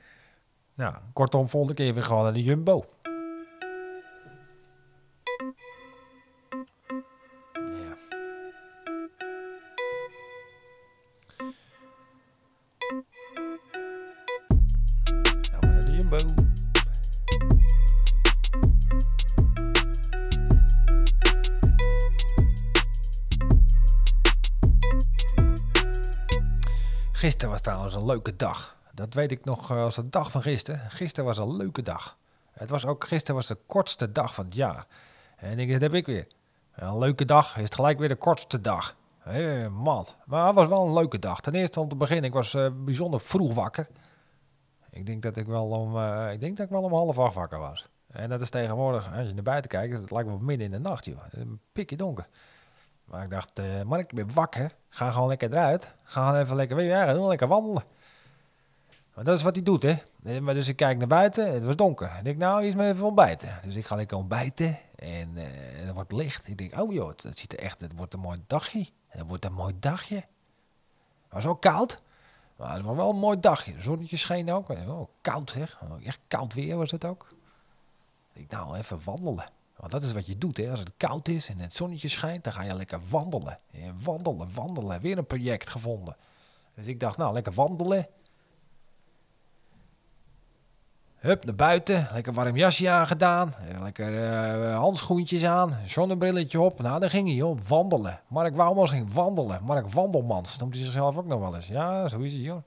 Nou, 0.73 0.95
kortom, 1.13 1.49
volgende 1.49 1.75
keer 1.75 1.93
weer 1.93 2.03
gewoon 2.03 2.23
naar 2.23 2.33
de 2.33 2.43
Jumbo. 2.43 2.85
Gisteren 27.25 27.51
was 27.51 27.61
trouwens 27.61 27.95
een 27.95 28.05
leuke 28.05 28.35
dag. 28.35 28.77
Dat 28.93 29.13
weet 29.13 29.31
ik 29.31 29.45
nog 29.45 29.71
eh, 29.71 29.83
als 29.83 29.95
de 29.95 30.09
dag 30.09 30.31
van 30.31 30.41
gisteren. 30.41 30.91
Gisteren 30.91 31.25
was 31.25 31.37
een 31.37 31.55
leuke 31.55 31.81
dag. 31.81 32.17
Het 32.51 32.69
was 32.69 32.85
ook, 32.85 33.07
gisteren 33.07 33.35
was 33.35 33.47
de 33.47 33.57
kortste 33.65 34.11
dag 34.11 34.33
van 34.33 34.45
het 34.45 34.55
jaar. 34.55 34.85
En 35.35 35.59
ik, 35.59 35.71
dat 35.71 35.81
heb 35.81 35.93
ik 35.93 36.05
weer. 36.05 36.27
Een 36.75 36.97
leuke 36.97 37.25
dag 37.25 37.57
is 37.57 37.69
gelijk 37.69 37.99
weer 37.99 38.07
de 38.07 38.15
kortste 38.15 38.61
dag. 38.61 38.95
Hey. 39.19 39.69
Maar 39.69 40.45
het 40.45 40.55
was 40.55 40.67
wel 40.67 40.85
een 40.85 40.93
leuke 40.93 41.19
dag. 41.19 41.41
Ten 41.41 41.55
eerste 41.55 41.79
om 41.79 41.89
te 41.89 41.95
beginnen, 41.95 42.25
ik 42.25 42.33
was 42.33 42.53
uh, 42.53 42.67
bijzonder 42.85 43.19
vroeg 43.19 43.53
wakker. 43.53 43.87
Ik 44.89 45.05
denk 45.05 45.21
dat 45.21 45.37
ik 45.37 45.45
wel 45.45 45.65
om, 45.65 45.95
uh, 45.95 46.31
ik 46.31 46.39
denk 46.39 46.57
dat 46.57 46.65
ik 46.65 46.71
wel 46.71 46.83
om 46.83 46.93
half 46.93 47.19
acht 47.19 47.35
wakker 47.35 47.59
was. 47.59 47.87
En 48.07 48.29
dat 48.29 48.41
is 48.41 48.49
tegenwoordig, 48.49 49.13
als 49.17 49.27
je 49.27 49.33
naar 49.33 49.43
buiten 49.43 49.69
kijkt, 49.69 49.97
het 49.97 50.11
lijkt 50.11 50.29
wel 50.29 50.37
midden 50.37 50.65
in 50.65 50.71
de 50.71 50.89
nacht, 50.89 51.05
joh. 51.05 51.19
Een 51.29 51.59
pikje 51.71 51.95
donker. 51.95 52.27
Maar 53.05 53.23
ik 53.23 53.29
dacht, 53.29 53.59
uh, 53.59 53.81
Mark, 53.81 54.11
ik 54.11 54.15
ben 54.15 54.33
wakker. 54.33 54.75
Ga 54.89 55.11
gewoon 55.11 55.27
lekker 55.27 55.51
eruit. 55.51 55.93
Ga 56.03 56.39
even 56.39 56.55
lekker, 56.55 56.75
weet 56.75 56.85
je, 56.85 56.91
ja, 56.91 57.27
lekker 57.27 57.47
wandelen. 57.47 57.83
Maar 59.13 59.23
dat 59.23 59.37
is 59.37 59.43
wat 59.43 59.55
hij 59.55 59.63
doet, 59.63 59.83
hè. 59.83 60.41
Maar 60.41 60.53
dus 60.53 60.67
ik 60.67 60.75
kijk 60.75 60.97
naar 60.97 61.07
buiten, 61.07 61.53
het 61.53 61.63
was 61.63 61.75
donker. 61.75 62.15
Ik 62.17 62.23
denk, 62.23 62.37
nou, 62.37 62.65
is 62.65 62.75
me 62.75 62.87
even 62.87 63.05
ontbijten. 63.05 63.59
Dus 63.63 63.75
ik 63.75 63.85
ga 63.85 63.95
lekker 63.95 64.17
ontbijten 64.17 64.77
en 64.95 65.37
uh, 65.37 65.91
wordt 65.91 66.11
licht. 66.11 66.47
Ik 66.47 66.57
denk, 66.57 66.79
oh 66.79 66.93
joh, 66.93 67.07
het, 67.07 67.37
ziet 67.37 67.53
er 67.53 67.59
echt, 67.59 67.81
het 67.81 67.95
wordt 67.95 68.13
een 68.13 68.19
mooi 68.19 68.37
dagje. 68.47 68.87
Het 69.07 69.27
wordt 69.27 69.45
een 69.45 69.53
mooi 69.53 69.75
dagje. 69.79 70.15
Het 70.15 70.23
was 71.43 71.45
ook 71.45 71.61
koud, 71.61 72.01
maar 72.55 72.73
het 72.73 72.85
was 72.85 72.95
wel 72.95 73.09
een 73.09 73.19
mooi 73.19 73.39
dagje. 73.39 73.81
Zonnetje 73.81 74.17
scheen 74.17 74.51
ook. 74.51 74.69
Oh, 74.69 75.09
koud 75.21 75.51
zeg, 75.51 75.81
echt 76.03 76.19
koud 76.27 76.53
weer 76.53 76.77
was 76.77 76.91
het 76.91 77.05
ook. 77.05 77.27
Ik 78.33 78.49
denk, 78.49 78.61
nou, 78.61 78.77
even 78.77 79.01
wandelen. 79.03 79.45
Want 79.75 79.91
dat 79.91 80.03
is 80.03 80.11
wat 80.11 80.25
je 80.25 80.37
doet. 80.37 80.57
Hè? 80.57 80.69
Als 80.69 80.79
het 80.79 80.91
koud 80.97 81.27
is 81.27 81.49
en 81.49 81.59
het 81.59 81.73
zonnetje 81.73 82.07
schijnt, 82.07 82.43
dan 82.43 82.53
ga 82.53 82.61
je 82.61 82.75
lekker 82.75 82.99
wandelen. 83.09 83.59
En 83.71 84.03
wandelen, 84.03 84.53
wandelen. 84.53 85.01
Weer 85.01 85.17
een 85.17 85.27
project 85.27 85.69
gevonden. 85.69 86.15
Dus 86.75 86.87
ik 86.87 86.99
dacht, 86.99 87.17
nou, 87.17 87.33
lekker 87.33 87.53
wandelen. 87.53 88.07
Hup, 91.15 91.45
naar 91.45 91.55
buiten. 91.55 92.07
Lekker 92.11 92.33
warm 92.33 92.55
jasje 92.57 92.89
aangedaan. 92.89 93.53
Lekker 93.81 94.13
uh, 94.13 94.77
handschoentjes 94.77 95.43
aan. 95.43 95.77
Zonnebrilletje 95.85 96.61
op. 96.61 96.81
Nou, 96.81 96.99
dan 96.99 97.09
ging 97.09 97.27
hij, 97.27 97.35
joh. 97.35 97.57
Wandelen. 97.67 98.21
Mark 98.27 98.55
Wouwmans 98.55 98.89
ging 98.89 99.13
wandelen. 99.13 99.63
Mark 99.63 99.89
Wandelmans. 99.89 100.57
Noemt 100.57 100.73
hij 100.73 100.83
zichzelf 100.83 101.17
ook 101.17 101.25
nog 101.25 101.39
wel 101.39 101.55
eens. 101.55 101.67
Ja, 101.67 102.07
zo 102.07 102.19
is 102.19 102.33
hij, 102.33 102.41
joh. 102.41 102.63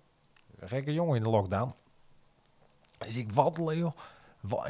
Gekke 0.60 0.92
jongen 0.92 1.16
in 1.16 1.22
de 1.22 1.30
lockdown. 1.30 1.74
Dus 2.98 3.16
ik 3.16 3.32
wandelen, 3.32 3.76
joh. 3.76 3.92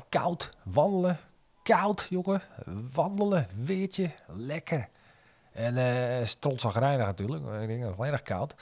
koud, 0.09 0.51
wandelen, 0.63 1.19
koud, 1.75 2.07
jongen. 2.11 2.43
Wandelen, 2.93 3.49
weertje, 3.65 4.11
lekker. 4.27 4.89
En 5.53 5.77
uh, 5.77 6.27
strotzagrijnig 6.27 7.07
natuurlijk. 7.07 7.45
Ik 7.45 7.69
denk 7.69 7.81
dat 7.81 7.89
het 7.89 7.99
wel 7.99 8.07
erg 8.07 8.23
koud. 8.23 8.55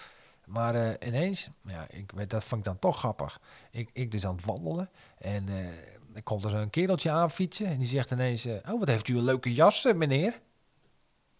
Maar 0.46 0.74
uh, 0.74 0.90
ineens, 1.06 1.48
ja, 1.64 1.86
ik 1.90 2.30
dat 2.30 2.44
vond 2.44 2.60
ik 2.60 2.66
dan 2.66 2.78
toch 2.78 2.98
grappig. 2.98 3.40
Ik, 3.70 3.90
ik 3.92 4.10
dus 4.10 4.26
aan 4.26 4.36
het 4.36 4.44
wandelen. 4.44 4.90
En 5.18 5.48
uh, 5.48 5.66
er 6.14 6.22
komt 6.22 6.44
er 6.44 6.54
een 6.54 6.70
kereltje 6.70 7.10
aan 7.10 7.30
fietsen. 7.30 7.66
En 7.66 7.78
die 7.78 7.86
zegt 7.86 8.10
ineens, 8.10 8.46
oh, 8.46 8.78
wat 8.78 8.88
heeft 8.88 9.08
u 9.08 9.16
een 9.16 9.24
leuke 9.24 9.54
jas, 9.54 9.84
meneer? 9.94 10.40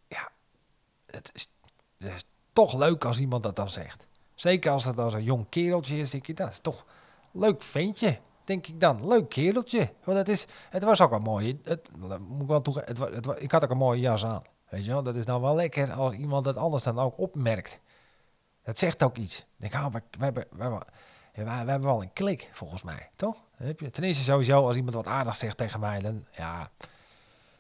Ja, 0.08 0.28
het 1.06 1.30
is, 1.35 1.52
toch 2.52 2.75
leuk 2.75 3.04
als 3.04 3.18
iemand 3.18 3.42
dat 3.42 3.56
dan 3.56 3.70
zegt. 3.70 4.06
Zeker 4.35 4.70
als 4.70 4.85
het 4.85 4.96
dan 4.96 5.11
zo'n 5.11 5.23
jong 5.23 5.46
kereltje 5.49 5.99
is, 5.99 6.11
denk 6.11 6.26
je, 6.26 6.35
dat 6.35 6.50
is 6.50 6.58
toch 6.58 6.85
leuk 7.32 7.62
ventje 7.62 8.18
denk 8.47 8.67
ik 8.67 8.81
dan. 8.81 9.09
Leuk 9.09 9.29
kereltje. 9.29 9.93
Want 10.05 10.19
het, 10.19 10.29
is, 10.29 10.47
het 10.71 10.83
was 10.83 11.00
ook 11.00 11.12
een 11.12 11.23
mooie... 11.23 11.59
Het, 11.62 11.91
moet 12.29 12.41
ik, 12.41 12.47
wel 12.47 12.62
toegeven, 12.62 13.05
het, 13.05 13.26
het, 13.26 13.43
ik 13.43 13.50
had 13.50 13.65
ook 13.65 13.71
een 13.71 13.76
mooie 13.76 14.00
jas 14.00 14.25
aan. 14.25 14.43
Weet 14.69 14.85
je 14.85 14.91
wel, 14.91 15.03
dat 15.03 15.17
is 15.17 15.25
dan 15.25 15.41
wel 15.41 15.55
lekker 15.55 15.93
als 15.93 16.15
iemand 16.15 16.45
dat 16.45 16.57
anders 16.57 16.83
dan 16.83 16.99
ook 16.99 17.19
opmerkt. 17.19 17.81
Dat 18.65 18.79
zegt 18.79 19.03
ook 19.03 19.17
iets. 19.17 19.38
Ik 19.38 19.71
denk, 19.71 19.75
oh, 19.75 19.93
we, 19.93 20.03
we, 20.19 20.25
hebben, 20.25 20.47
we, 20.50 20.62
hebben, 20.62 20.85
we, 21.35 21.43
hebben 21.50 21.83
wel 21.83 22.03
een 22.03 22.12
klik, 22.12 22.50
volgens 22.53 22.83
mij, 22.83 23.11
toch? 23.17 23.37
Heb 23.57 23.81
je, 23.81 23.91
ten 23.91 24.05
eerste 24.05 24.23
sowieso, 24.23 24.67
als 24.67 24.76
iemand 24.76 24.95
wat 24.95 25.07
aardig 25.07 25.37
zegt 25.37 25.57
tegen 25.57 25.81
mij, 25.81 26.00
dan, 26.00 26.26
ja, 26.31 26.71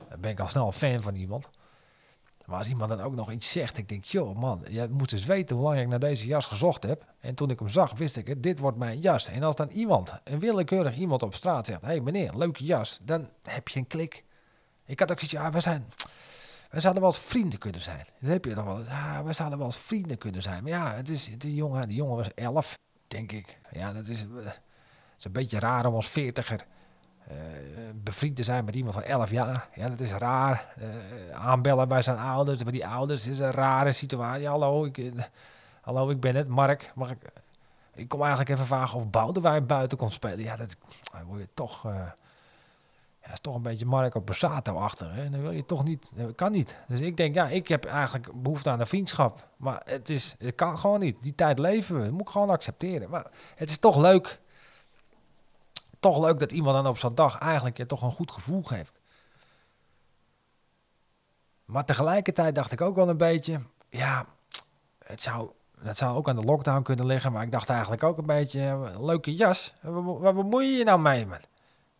dan 0.08 0.20
ben 0.20 0.30
ik 0.30 0.40
al 0.40 0.48
snel 0.48 0.66
een 0.66 0.72
fan 0.72 1.02
van 1.02 1.14
iemand. 1.14 1.48
Maar 2.46 2.58
als 2.58 2.68
iemand 2.68 2.88
dan 2.88 3.00
ook 3.00 3.14
nog 3.14 3.30
iets 3.32 3.52
zegt, 3.52 3.78
ik 3.78 3.88
denk, 3.88 4.04
joh 4.04 4.38
man, 4.38 4.64
je 4.68 4.88
moet 4.90 5.12
eens 5.12 5.24
weten 5.24 5.56
hoe 5.56 5.64
lang 5.64 5.80
ik 5.80 5.88
naar 5.88 5.98
deze 5.98 6.26
jas 6.26 6.46
gezocht 6.46 6.82
heb. 6.82 7.04
En 7.20 7.34
toen 7.34 7.50
ik 7.50 7.58
hem 7.58 7.68
zag, 7.68 7.98
wist 7.98 8.16
ik, 8.16 8.42
dit 8.42 8.58
wordt 8.58 8.76
mijn 8.76 9.00
jas. 9.00 9.28
En 9.28 9.42
als 9.42 9.56
dan 9.56 9.68
iemand, 9.68 10.20
een 10.24 10.38
willekeurig 10.38 10.96
iemand 10.96 11.22
op 11.22 11.34
straat 11.34 11.66
zegt, 11.66 11.80
hé 11.80 11.86
hey 11.86 12.00
meneer, 12.00 12.36
leuke 12.36 12.64
jas, 12.64 13.00
dan 13.02 13.28
heb 13.42 13.68
je 13.68 13.78
een 13.78 13.86
klik. 13.86 14.24
Ik 14.84 15.00
had 15.00 15.10
ook 15.10 15.18
zoiets, 15.18 15.36
ja, 15.36 15.50
we 15.50 15.60
zijn, 15.60 15.92
we 16.70 16.80
zouden 16.80 17.02
wel 17.02 17.12
vrienden 17.12 17.58
kunnen 17.58 17.80
zijn. 17.80 18.06
Dat 18.20 18.30
heb 18.30 18.44
je 18.44 18.54
toch 18.54 18.64
wel. 18.64 18.82
Ja, 18.84 19.24
we 19.24 19.32
zouden 19.32 19.58
wel 19.58 19.72
vrienden 19.72 20.18
kunnen 20.18 20.42
zijn. 20.42 20.62
Maar 20.62 20.72
ja, 20.72 20.94
het 20.94 21.08
is, 21.08 21.30
die 21.38 21.54
jongen, 21.54 21.88
die 21.88 21.96
jongen 21.96 22.16
was 22.16 22.34
elf, 22.34 22.78
denk 23.08 23.32
ik. 23.32 23.58
Ja, 23.72 23.92
dat 23.92 24.06
is, 24.06 24.24
uh, 24.24 24.46
is 25.18 25.24
een 25.24 25.32
beetje 25.32 25.58
raar 25.58 25.86
om 25.86 25.94
als 25.94 26.08
veertiger 26.08 26.66
uh, 27.30 27.36
bevriend 27.94 28.36
te 28.36 28.42
zijn 28.42 28.64
met 28.64 28.74
iemand 28.74 28.94
van 28.94 29.02
11 29.02 29.30
jaar. 29.30 29.68
Ja, 29.74 29.88
dat 29.88 30.00
is 30.00 30.12
raar. 30.12 30.74
Uh, 30.78 30.86
aanbellen 31.30 31.88
bij 31.88 32.02
zijn 32.02 32.18
ouders, 32.18 32.62
bij 32.62 32.72
die 32.72 32.86
ouders 32.86 33.26
is 33.26 33.38
een 33.38 33.50
rare 33.50 33.92
situatie. 33.92 34.48
Hallo, 34.48 34.84
ik, 34.84 35.12
hallo, 35.80 36.10
ik 36.10 36.20
ben 36.20 36.36
het, 36.36 36.48
Mark. 36.48 36.92
Mag 36.94 37.10
ik, 37.10 37.18
ik 37.94 38.08
kom 38.08 38.20
eigenlijk 38.20 38.50
even 38.50 38.66
vragen 38.66 38.98
of 38.98 39.10
Boudewijn 39.10 39.66
buiten 39.66 39.98
komt 39.98 40.12
spelen. 40.12 40.44
Ja, 40.44 40.56
dat 40.56 40.76
word 41.26 41.40
je 41.40 41.48
toch... 41.54 41.82
ja, 41.82 43.32
is 43.32 43.40
toch 43.40 43.54
een 43.54 43.62
beetje 43.62 43.86
Marco 43.86 44.20
Borsato 44.20 44.76
achter. 44.76 45.14
Hè? 45.14 45.30
Dan 45.30 45.40
wil 45.40 45.50
je 45.50 45.66
toch 45.66 45.84
niet... 45.84 46.12
Dat 46.14 46.34
kan 46.34 46.52
niet. 46.52 46.78
Dus 46.88 47.00
ik 47.00 47.16
denk, 47.16 47.34
ja, 47.34 47.48
ik 47.48 47.68
heb 47.68 47.84
eigenlijk 47.84 48.42
behoefte 48.42 48.70
aan 48.70 48.80
een 48.80 48.86
vriendschap. 48.86 49.48
Maar 49.56 49.82
het, 49.84 50.08
is, 50.08 50.34
het 50.38 50.54
kan 50.54 50.78
gewoon 50.78 51.00
niet. 51.00 51.22
Die 51.22 51.34
tijd 51.34 51.58
leven 51.58 51.96
we. 51.96 52.02
Dat 52.02 52.10
moet 52.10 52.20
ik 52.20 52.28
gewoon 52.28 52.50
accepteren. 52.50 53.10
Maar 53.10 53.26
het 53.54 53.70
is 53.70 53.78
toch 53.78 53.96
leuk 53.96 54.40
toch 56.00 56.20
leuk 56.20 56.38
dat 56.38 56.52
iemand 56.52 56.76
dan 56.76 56.86
op 56.86 56.98
zo'n 56.98 57.14
dag 57.14 57.38
eigenlijk 57.38 57.76
je 57.76 57.86
toch 57.86 58.02
een 58.02 58.10
goed 58.10 58.30
gevoel 58.30 58.62
geeft. 58.62 58.98
Maar 61.64 61.84
tegelijkertijd 61.84 62.54
dacht 62.54 62.72
ik 62.72 62.80
ook 62.80 62.94
wel 62.96 63.08
een 63.08 63.16
beetje, 63.16 63.60
ja, 63.88 64.26
het 65.04 65.22
zou, 65.22 65.50
dat 65.82 65.96
zou 65.96 66.16
ook 66.16 66.28
aan 66.28 66.36
de 66.36 66.44
lockdown 66.44 66.82
kunnen 66.82 67.06
liggen. 67.06 67.32
Maar 67.32 67.42
ik 67.42 67.52
dacht 67.52 67.68
eigenlijk 67.68 68.02
ook 68.02 68.18
een 68.18 68.26
beetje, 68.26 68.90
leuke 69.00 69.34
jas. 69.34 69.72
Waar 69.82 70.34
bemoei 70.34 70.66
je 70.66 70.76
je 70.76 70.84
nou 70.84 71.00
mee, 71.00 71.26
man? 71.26 71.40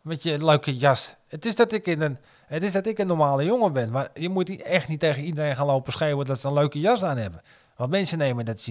Met 0.00 0.22
je 0.22 0.44
leuke 0.44 0.76
jas. 0.76 1.16
Het 1.26 1.46
is 1.46 1.56
dat 1.56 1.72
ik 1.72 1.86
in 1.86 2.00
een, 2.00 2.18
het 2.46 2.62
is 2.62 2.72
dat 2.72 2.86
ik 2.86 2.98
een 2.98 3.06
normale 3.06 3.44
jongen 3.44 3.72
ben. 3.72 3.90
Maar 3.90 4.10
je 4.14 4.28
moet 4.28 4.62
echt 4.62 4.88
niet 4.88 5.00
tegen 5.00 5.22
iedereen 5.22 5.56
gaan 5.56 5.66
lopen 5.66 5.92
schreeuwen 5.92 6.26
dat 6.26 6.38
ze 6.38 6.46
een 6.46 6.54
leuke 6.54 6.80
jas 6.80 7.02
aan 7.02 7.16
hebben. 7.16 7.42
Want 7.76 7.90
mensen 7.90 8.18
nemen 8.18 8.44
dat. 8.44 8.68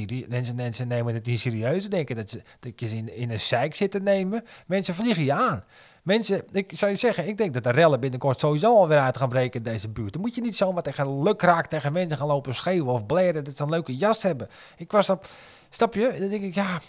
Mensen, 0.55 0.87
nemen 0.87 1.13
het 1.13 1.25
niet 1.25 1.39
serieus. 1.39 1.89
Denken 1.89 2.15
dat, 2.15 2.29
ze, 2.29 2.41
dat 2.59 2.79
je 2.79 2.87
ze 2.87 2.97
in, 2.97 3.31
een 3.31 3.39
zeik 3.39 3.75
zit 3.75 3.91
te 3.91 3.99
nemen. 3.99 4.43
Mensen 4.67 4.93
vliegen 4.93 5.23
je 5.23 5.33
aan. 5.33 5.63
Mensen, 6.03 6.43
ik 6.51 6.71
zou 6.75 6.91
je 6.91 6.97
zeggen, 6.97 7.27
ik 7.27 7.37
denk 7.37 7.53
dat 7.53 7.63
de 7.63 7.71
rellen 7.71 7.99
binnenkort 7.99 8.39
sowieso 8.39 8.75
alweer 8.75 8.99
uit 8.99 9.17
gaan 9.17 9.29
breken 9.29 9.59
in 9.59 9.71
deze 9.71 9.89
buurt. 9.89 10.13
Dan 10.13 10.21
moet 10.21 10.35
je 10.35 10.41
niet 10.41 10.55
zomaar 10.55 10.83
tegen 10.83 11.23
lukraak 11.23 11.67
tegen 11.67 11.93
mensen 11.93 12.17
gaan 12.17 12.27
lopen 12.27 12.55
schreeuwen 12.55 12.93
of 12.93 13.05
bleren 13.05 13.43
dat 13.43 13.57
ze 13.57 13.63
een 13.63 13.69
leuke 13.69 13.95
jas 13.95 14.23
hebben. 14.23 14.47
Ik 14.77 14.91
was 14.91 15.09
op, 15.09 15.27
stap 15.69 15.93
je? 15.93 16.15
Dan 16.19 16.29
denk 16.29 16.43
ik, 16.43 16.55
ja, 16.55 16.79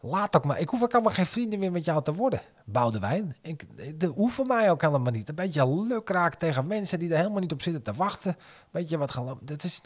laat 0.00 0.36
ook 0.36 0.44
maar. 0.44 0.60
Ik 0.60 0.68
hoef 0.68 0.82
ook 0.82 0.92
allemaal 0.92 1.12
geen 1.12 1.26
vrienden 1.26 1.58
meer 1.58 1.72
met 1.72 1.84
jou 1.84 2.02
te 2.02 2.12
worden, 2.12 2.40
Boudewijn. 2.64 3.36
Ik, 3.42 3.66
de 4.00 4.12
voor 4.16 4.46
mij 4.46 4.70
ook 4.70 4.80
helemaal 4.80 5.12
niet. 5.12 5.28
Een 5.28 5.34
beetje 5.34 5.68
lukraak 5.68 6.34
tegen 6.34 6.66
mensen 6.66 6.98
die 6.98 7.10
er 7.10 7.16
helemaal 7.16 7.40
niet 7.40 7.52
op 7.52 7.62
zitten 7.62 7.82
te 7.82 7.92
wachten. 7.92 8.36
Weet 8.70 8.88
je 8.88 8.98
wat 8.98 9.18
Dat 9.40 9.64
is... 9.64 9.82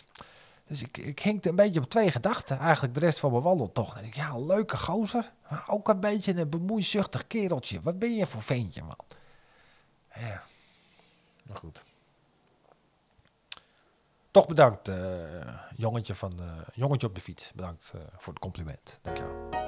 Dus 0.68 0.82
ik, 0.82 0.98
ik 0.98 1.20
hinkte 1.20 1.48
een 1.48 1.56
beetje 1.56 1.80
op 1.80 1.90
twee 1.90 2.10
gedachten. 2.10 2.58
Eigenlijk 2.58 2.94
de 2.94 3.00
rest 3.00 3.18
van 3.18 3.30
mijn 3.30 3.42
wandeltocht. 3.42 3.96
En 3.96 4.04
ik, 4.04 4.14
ja, 4.14 4.38
leuke 4.38 4.76
gozer. 4.76 5.32
Maar 5.50 5.64
ook 5.66 5.88
een 5.88 6.00
beetje 6.00 6.36
een 6.36 6.48
bemoeizuchtig 6.48 7.26
kereltje. 7.26 7.80
Wat 7.80 7.98
ben 7.98 8.14
je 8.14 8.26
voor 8.26 8.42
ventje, 8.42 8.82
man? 8.82 8.96
Ja, 10.14 10.42
maar 11.42 11.56
goed. 11.56 11.84
Toch 14.30 14.46
bedankt, 14.46 14.88
uh, 14.88 14.96
jongetje, 15.76 16.14
van, 16.14 16.32
uh, 16.40 16.46
jongetje 16.74 17.06
op 17.06 17.14
de 17.14 17.20
fiets. 17.20 17.52
Bedankt 17.54 17.92
uh, 17.94 18.00
voor 18.16 18.32
het 18.32 18.42
compliment. 18.42 18.98
Dankjewel. 19.02 19.67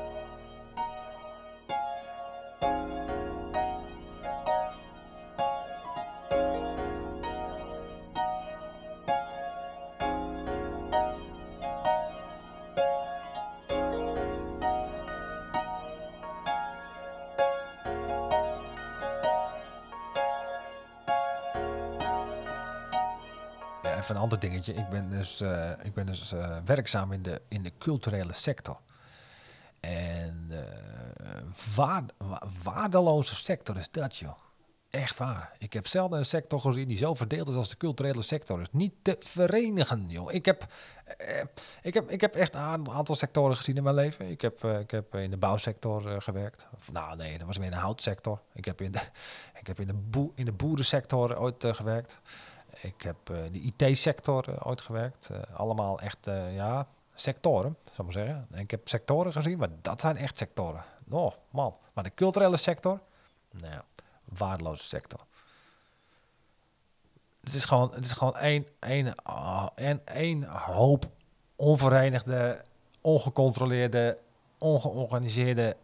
Ander 24.33 24.49
dingetje. 24.49 24.75
Ik 24.75 24.89
ben 24.89 25.11
dus, 25.11 25.41
uh, 25.41 25.71
ik 25.83 25.95
ben 25.95 26.07
dus 26.07 26.33
uh, 26.33 26.57
werkzaam 26.65 27.13
in 27.13 27.23
de, 27.23 27.43
in 27.49 27.63
de 27.63 27.73
culturele 27.79 28.33
sector. 28.33 28.79
En 29.81 30.47
uh, 30.51 30.59
waard, 31.75 32.13
waardeloze 32.63 33.35
sector 33.35 33.77
is 33.77 33.91
dat, 33.91 34.17
joh. 34.17 34.37
Echt 34.91 35.19
waar. 35.19 35.53
Ik 35.59 35.73
heb 35.73 35.87
zelden 35.87 36.19
een 36.19 36.25
sector 36.25 36.61
gezien 36.61 36.89
die 36.89 36.97
zo 36.97 37.15
verdeeld 37.15 37.49
is 37.49 37.55
als 37.55 37.69
de 37.69 37.77
culturele 37.77 38.23
sector. 38.23 38.61
is 38.61 38.67
niet 38.71 38.93
te 39.03 39.17
verenigen, 39.19 40.09
joh. 40.09 40.33
Ik 40.33 40.45
heb, 40.45 40.67
eh, 41.19 41.45
ik 41.83 41.95
heb, 41.95 42.11
ik 42.11 42.21
heb 42.21 42.35
echt 42.35 42.55
een 42.55 42.91
aantal 42.91 43.15
sectoren 43.15 43.57
gezien 43.57 43.77
in 43.77 43.83
mijn 43.83 43.95
leven. 43.95 44.29
Ik 44.29 44.41
heb, 44.41 44.65
eh, 44.65 44.79
ik 44.79 44.91
heb 44.91 45.15
in 45.15 45.31
de 45.31 45.37
bouwsector 45.37 46.23
gewerkt. 46.23 46.67
Nou 46.93 47.17
nee, 47.17 47.39
dat 47.39 47.47
was 47.47 47.59
meer 47.59 47.67
in 47.67 47.73
de 47.73 47.79
houtsector. 47.79 48.41
Ik 48.53 48.65
heb 48.65 48.81
in 48.81 48.93
de, 48.93 49.01
ik 49.61 49.67
heb 49.67 49.81
in 49.81 49.87
de, 49.87 49.95
boe, 49.95 50.31
in 50.35 50.45
de 50.45 50.53
boerensector 50.53 51.39
ooit 51.39 51.65
gewerkt. 51.67 52.21
Ik 52.83 53.03
heb 53.03 53.17
uh, 53.31 53.39
de 53.53 53.61
IT-sector 53.61 54.49
uh, 54.49 54.55
ooit 54.67 54.81
gewerkt. 54.81 55.29
Uh, 55.33 55.39
allemaal 55.53 56.01
echt, 56.01 56.19
ja, 56.51 56.87
sectoren, 57.15 57.77
zou 57.85 58.09
ik 58.09 58.15
maar 58.15 58.25
zeggen. 58.25 58.47
En 58.51 58.61
ik 58.61 58.71
heb 58.71 58.89
sectoren 58.89 59.33
gezien, 59.33 59.59
maar 59.59 59.69
dat 59.83 60.01
zijn 60.01 60.17
echt 60.17 60.39
sectoren. 60.39 60.85
Oh, 61.11 61.33
man. 61.51 61.77
Maar 61.93 62.05
de 62.05 62.15
culturele 62.15 62.57
sector, 62.57 63.01
nou 63.51 63.73
ja, 63.73 63.85
waardeloze 64.25 64.85
sector. 64.85 65.21
Het 67.41 67.55
is 67.55 67.65
gewoon, 67.65 67.93
het 67.95 68.05
is 68.05 68.13
gewoon 68.13 68.37
één, 68.37 68.67
één, 68.79 69.15
oh, 69.25 69.67
één, 69.75 70.07
één 70.07 70.45
hoop 70.45 71.11
onverenigde, 71.57 72.65
ongecontroleerde, 73.01 74.19
ongeorganiseerde, 74.59 75.77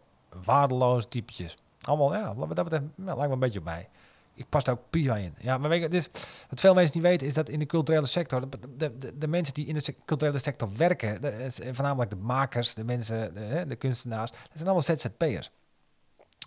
waardeloze 0.43 1.07
typetjes. 1.07 1.57
Allemaal, 1.81 2.13
ja, 2.13 2.33
dat 2.33 2.47
betreft, 2.47 2.85
nou, 2.95 3.17
lijkt 3.17 3.27
me 3.27 3.33
een 3.33 3.39
beetje 3.39 3.59
op 3.59 3.65
mij 3.65 3.89
ik 4.37 4.49
pas 4.49 4.63
daar 4.63 4.75
ook 4.75 4.89
prima 4.89 5.15
in. 5.15 5.35
Ja, 5.39 5.57
maar 5.57 5.69
weet 5.69 5.81
je, 5.81 5.89
dus, 5.89 6.09
wat 6.49 6.59
veel 6.59 6.73
mensen 6.73 6.95
niet 6.95 7.07
weten 7.07 7.27
is 7.27 7.33
dat 7.33 7.49
in 7.49 7.59
de 7.59 7.65
culturele 7.65 8.05
sector, 8.05 8.49
de, 8.49 8.97
de, 8.97 9.17
de, 9.17 9.27
mensen 9.27 9.53
die 9.53 9.65
in 9.65 9.73
de 9.73 9.95
culturele 10.05 10.37
sector 10.37 10.69
werken, 10.77 11.21
de, 11.21 11.49
voornamelijk 11.71 12.09
de 12.09 12.15
makers, 12.15 12.73
de 12.73 12.83
mensen, 12.83 13.33
de, 13.33 13.65
de 13.67 13.75
kunstenaars, 13.75 14.31
dat 14.31 14.39
zijn 14.53 14.69
allemaal 14.69 14.81
ZZP'ers. 14.81 15.51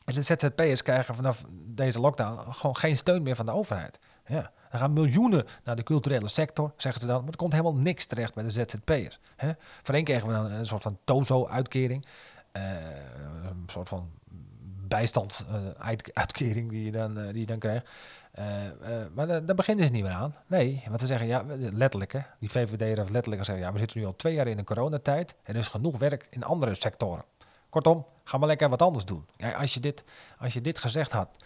En 0.05 0.15
de 0.15 0.23
ZZP'ers 0.23 0.83
krijgen 0.83 1.15
vanaf 1.15 1.45
deze 1.51 2.01
lockdown 2.01 2.53
gewoon 2.53 2.77
geen 2.77 2.97
steun 2.97 3.23
meer 3.23 3.37
van 3.37 3.47
de 3.47 3.53
overheid. 3.53 3.99
Ja, 4.27 4.53
er 4.71 4.79
gaan 4.79 4.93
miljoenen 4.93 5.47
naar 5.65 5.77
de 5.77 5.83
culturele 5.83 6.29
sector, 6.29 6.73
zeggen 6.77 7.01
ze 7.01 7.07
dan, 7.07 7.21
maar 7.21 7.31
er 7.31 7.37
komt 7.37 7.53
helemaal 7.53 7.75
niks 7.75 8.07
terecht 8.07 8.35
bij 8.35 8.45
de 8.45 8.51
ZZP'ers. 8.51 9.21
Voorheen 9.83 10.05
kregen 10.05 10.27
we 10.27 10.33
dan 10.33 10.51
een 10.51 10.67
soort 10.67 10.83
van 10.83 10.99
TOZO-uitkering, 11.05 12.07
uh, 12.53 12.63
een 13.45 13.65
soort 13.67 13.89
van 13.89 14.11
bijstandsuitkering 14.91 16.65
uh, 16.65 16.71
die, 16.71 16.85
je 16.85 16.91
dan, 16.91 17.19
uh, 17.19 17.27
die 17.29 17.41
je 17.41 17.47
dan 17.47 17.59
krijgt. 17.59 17.89
Uh, 18.39 18.45
maar 19.15 19.27
daar 19.27 19.55
beginnen 19.55 19.87
ze 19.87 19.93
niet 19.93 20.03
meer 20.03 20.13
aan. 20.13 20.35
Nee, 20.47 20.83
want 20.89 21.01
ze 21.01 21.07
zeggen, 21.07 21.27
ja, 21.27 21.45
letterlijk, 21.57 22.13
hè, 22.13 22.21
die 22.39 22.51
VVD 22.51 22.81
heeft 22.81 23.11
letterlijk 23.11 23.45
gezegd, 23.45 23.59
ja, 23.59 23.73
we 23.73 23.79
zitten 23.79 23.99
nu 23.99 24.07
al 24.07 24.17
twee 24.17 24.35
jaar 24.35 24.47
in 24.47 24.59
een 24.59 24.65
coronatijd. 24.65 25.35
Er 25.43 25.57
is 25.57 25.69
genoeg 25.69 25.99
werk 25.99 26.27
in 26.31 26.45
andere 26.45 26.75
sectoren. 26.75 27.25
Kortom, 27.69 28.07
ga 28.25 28.39
maar 28.39 28.49
lekker 28.49 28.69
wat 28.69 28.83
anders 28.83 29.05
doen. 29.05 29.27
Ja, 29.37 29.51
als, 29.51 29.75
je 29.75 29.81
dit, 29.81 30.05
als 30.39 30.53
je 30.53 30.61
dit 30.61 30.79
gezegd 30.79 31.13
had 31.13 31.37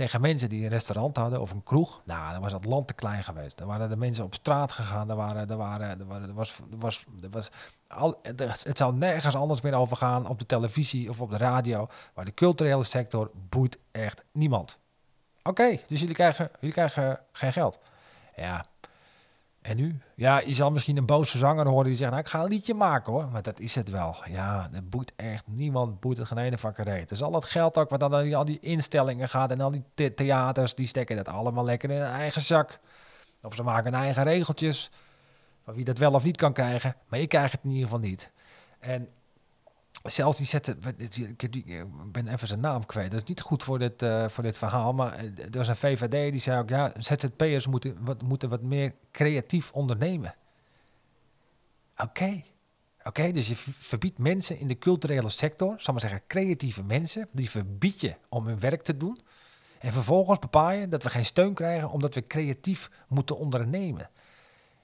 tegen 0.00 0.20
mensen 0.20 0.48
die 0.48 0.62
een 0.62 0.70
restaurant 0.70 1.16
hadden 1.16 1.40
of 1.40 1.50
een 1.50 1.62
kroeg, 1.62 2.02
nou, 2.04 2.32
dan 2.32 2.40
was 2.40 2.52
dat 2.52 2.64
land 2.64 2.86
te 2.86 2.92
klein 2.92 3.24
geweest. 3.24 3.58
Dan 3.58 3.66
waren 3.66 3.88
de 3.88 3.96
mensen 3.96 4.24
op 4.24 4.34
straat 4.34 4.72
gegaan, 4.72 5.10
er, 5.10 5.16
waren, 5.16 5.50
er, 5.50 5.56
waren, 5.56 6.00
er, 6.00 6.34
was, 6.34 6.58
er 6.70 6.78
was, 6.78 7.04
er 7.22 7.30
was 7.30 7.50
al, 7.86 8.20
het 8.22 8.76
zou 8.76 8.94
nergens 8.94 9.34
anders 9.34 9.60
meer 9.60 9.74
over 9.74 9.96
gaan 9.96 10.26
op 10.26 10.38
de 10.38 10.46
televisie 10.46 11.08
of 11.08 11.20
op 11.20 11.30
de 11.30 11.36
radio, 11.36 11.88
maar 12.14 12.24
de 12.24 12.34
culturele 12.34 12.82
sector 12.82 13.30
boeit 13.48 13.78
echt 13.90 14.24
niemand. 14.32 14.78
Oké, 15.42 15.78
dus 15.86 16.00
jullie 16.00 16.14
krijgen, 16.14 16.50
jullie 16.60 16.74
krijgen 16.74 17.20
geen 17.32 17.52
geld. 17.52 17.78
Ja, 18.36 18.64
en 19.62 19.76
nu? 19.76 19.98
Ja, 20.14 20.40
je 20.40 20.52
zal 20.52 20.70
misschien 20.70 20.96
een 20.96 21.06
boze 21.06 21.38
zanger 21.38 21.66
horen 21.66 21.84
die 21.84 21.94
zegt, 21.94 22.10
nou, 22.10 22.22
ik 22.22 22.28
ga 22.28 22.42
een 22.42 22.48
liedje 22.48 22.74
maken 22.74 23.12
hoor. 23.12 23.28
Maar 23.28 23.42
dat 23.42 23.60
is 23.60 23.74
het 23.74 23.90
wel. 23.90 24.16
Ja, 24.26 24.68
dat 24.72 24.90
boeit 24.90 25.12
echt 25.16 25.44
niemand, 25.46 26.00
boeit 26.00 26.18
het 26.18 26.28
geen 26.28 26.38
ene 26.38 26.58
vakkerij. 26.58 27.04
Dus 27.04 27.22
al 27.22 27.30
dat 27.30 27.44
geld 27.44 27.78
ook, 27.78 27.90
wat 27.90 28.00
dan 28.00 28.34
al 28.34 28.44
die 28.44 28.60
instellingen 28.60 29.28
gaat 29.28 29.50
en 29.50 29.60
al 29.60 29.70
die 29.70 30.14
theaters, 30.14 30.74
die 30.74 30.86
stekken 30.86 31.16
dat 31.16 31.28
allemaal 31.28 31.64
lekker 31.64 31.90
in 31.90 32.00
hun 32.00 32.12
eigen 32.12 32.40
zak. 32.40 32.80
Of 33.42 33.54
ze 33.54 33.62
maken 33.62 33.92
hun 33.92 34.02
eigen 34.02 34.22
regeltjes 34.22 34.90
van 35.64 35.74
wie 35.74 35.84
dat 35.84 35.98
wel 35.98 36.12
of 36.12 36.24
niet 36.24 36.36
kan 36.36 36.52
krijgen. 36.52 36.96
Maar 37.08 37.20
ik 37.20 37.28
krijg 37.28 37.52
het 37.52 37.60
in 37.62 37.70
ieder 37.70 37.84
geval 37.84 38.00
niet. 38.00 38.30
En 38.78 39.08
zelfs 40.02 40.36
die 40.36 40.46
zetten, 40.46 40.78
ik 40.96 42.12
ben 42.12 42.28
even 42.28 42.48
zijn 42.48 42.60
naam 42.60 42.86
kwijt. 42.86 43.10
Dat 43.10 43.20
is 43.20 43.28
niet 43.28 43.40
goed 43.40 43.62
voor 43.62 43.78
dit, 43.78 44.02
uh, 44.02 44.28
voor 44.28 44.42
dit 44.42 44.58
verhaal. 44.58 44.92
Maar 44.92 45.16
er 45.24 45.50
was 45.50 45.68
een 45.68 45.76
VVD 45.76 46.30
die 46.30 46.40
zei 46.40 46.60
ook, 46.60 46.68
ja, 46.68 46.92
ZZP'ers 46.98 47.66
moeten 47.66 47.96
wat, 48.04 48.22
moeten 48.22 48.48
wat 48.48 48.62
meer 48.62 48.94
creatief 49.10 49.72
ondernemen. 49.72 50.34
Oké. 51.96 52.42
Oké, 53.04 53.32
dus 53.32 53.48
je 53.48 53.54
verbiedt 53.78 54.18
mensen 54.18 54.58
in 54.58 54.66
de 54.66 54.78
culturele 54.78 55.28
sector, 55.28 55.74
zal 55.78 55.92
maar 55.92 56.02
zeggen 56.02 56.22
creatieve 56.26 56.82
mensen, 56.82 57.28
die 57.32 57.50
verbied 57.50 58.00
je 58.00 58.14
om 58.28 58.46
hun 58.46 58.60
werk 58.60 58.82
te 58.82 58.96
doen. 58.96 59.18
En 59.78 59.92
vervolgens 59.92 60.38
bepaal 60.38 60.70
je 60.70 60.88
dat 60.88 61.02
we 61.02 61.10
geen 61.10 61.24
steun 61.24 61.54
krijgen 61.54 61.90
omdat 61.90 62.14
we 62.14 62.22
creatief 62.22 62.90
moeten 63.08 63.38
ondernemen. 63.38 64.10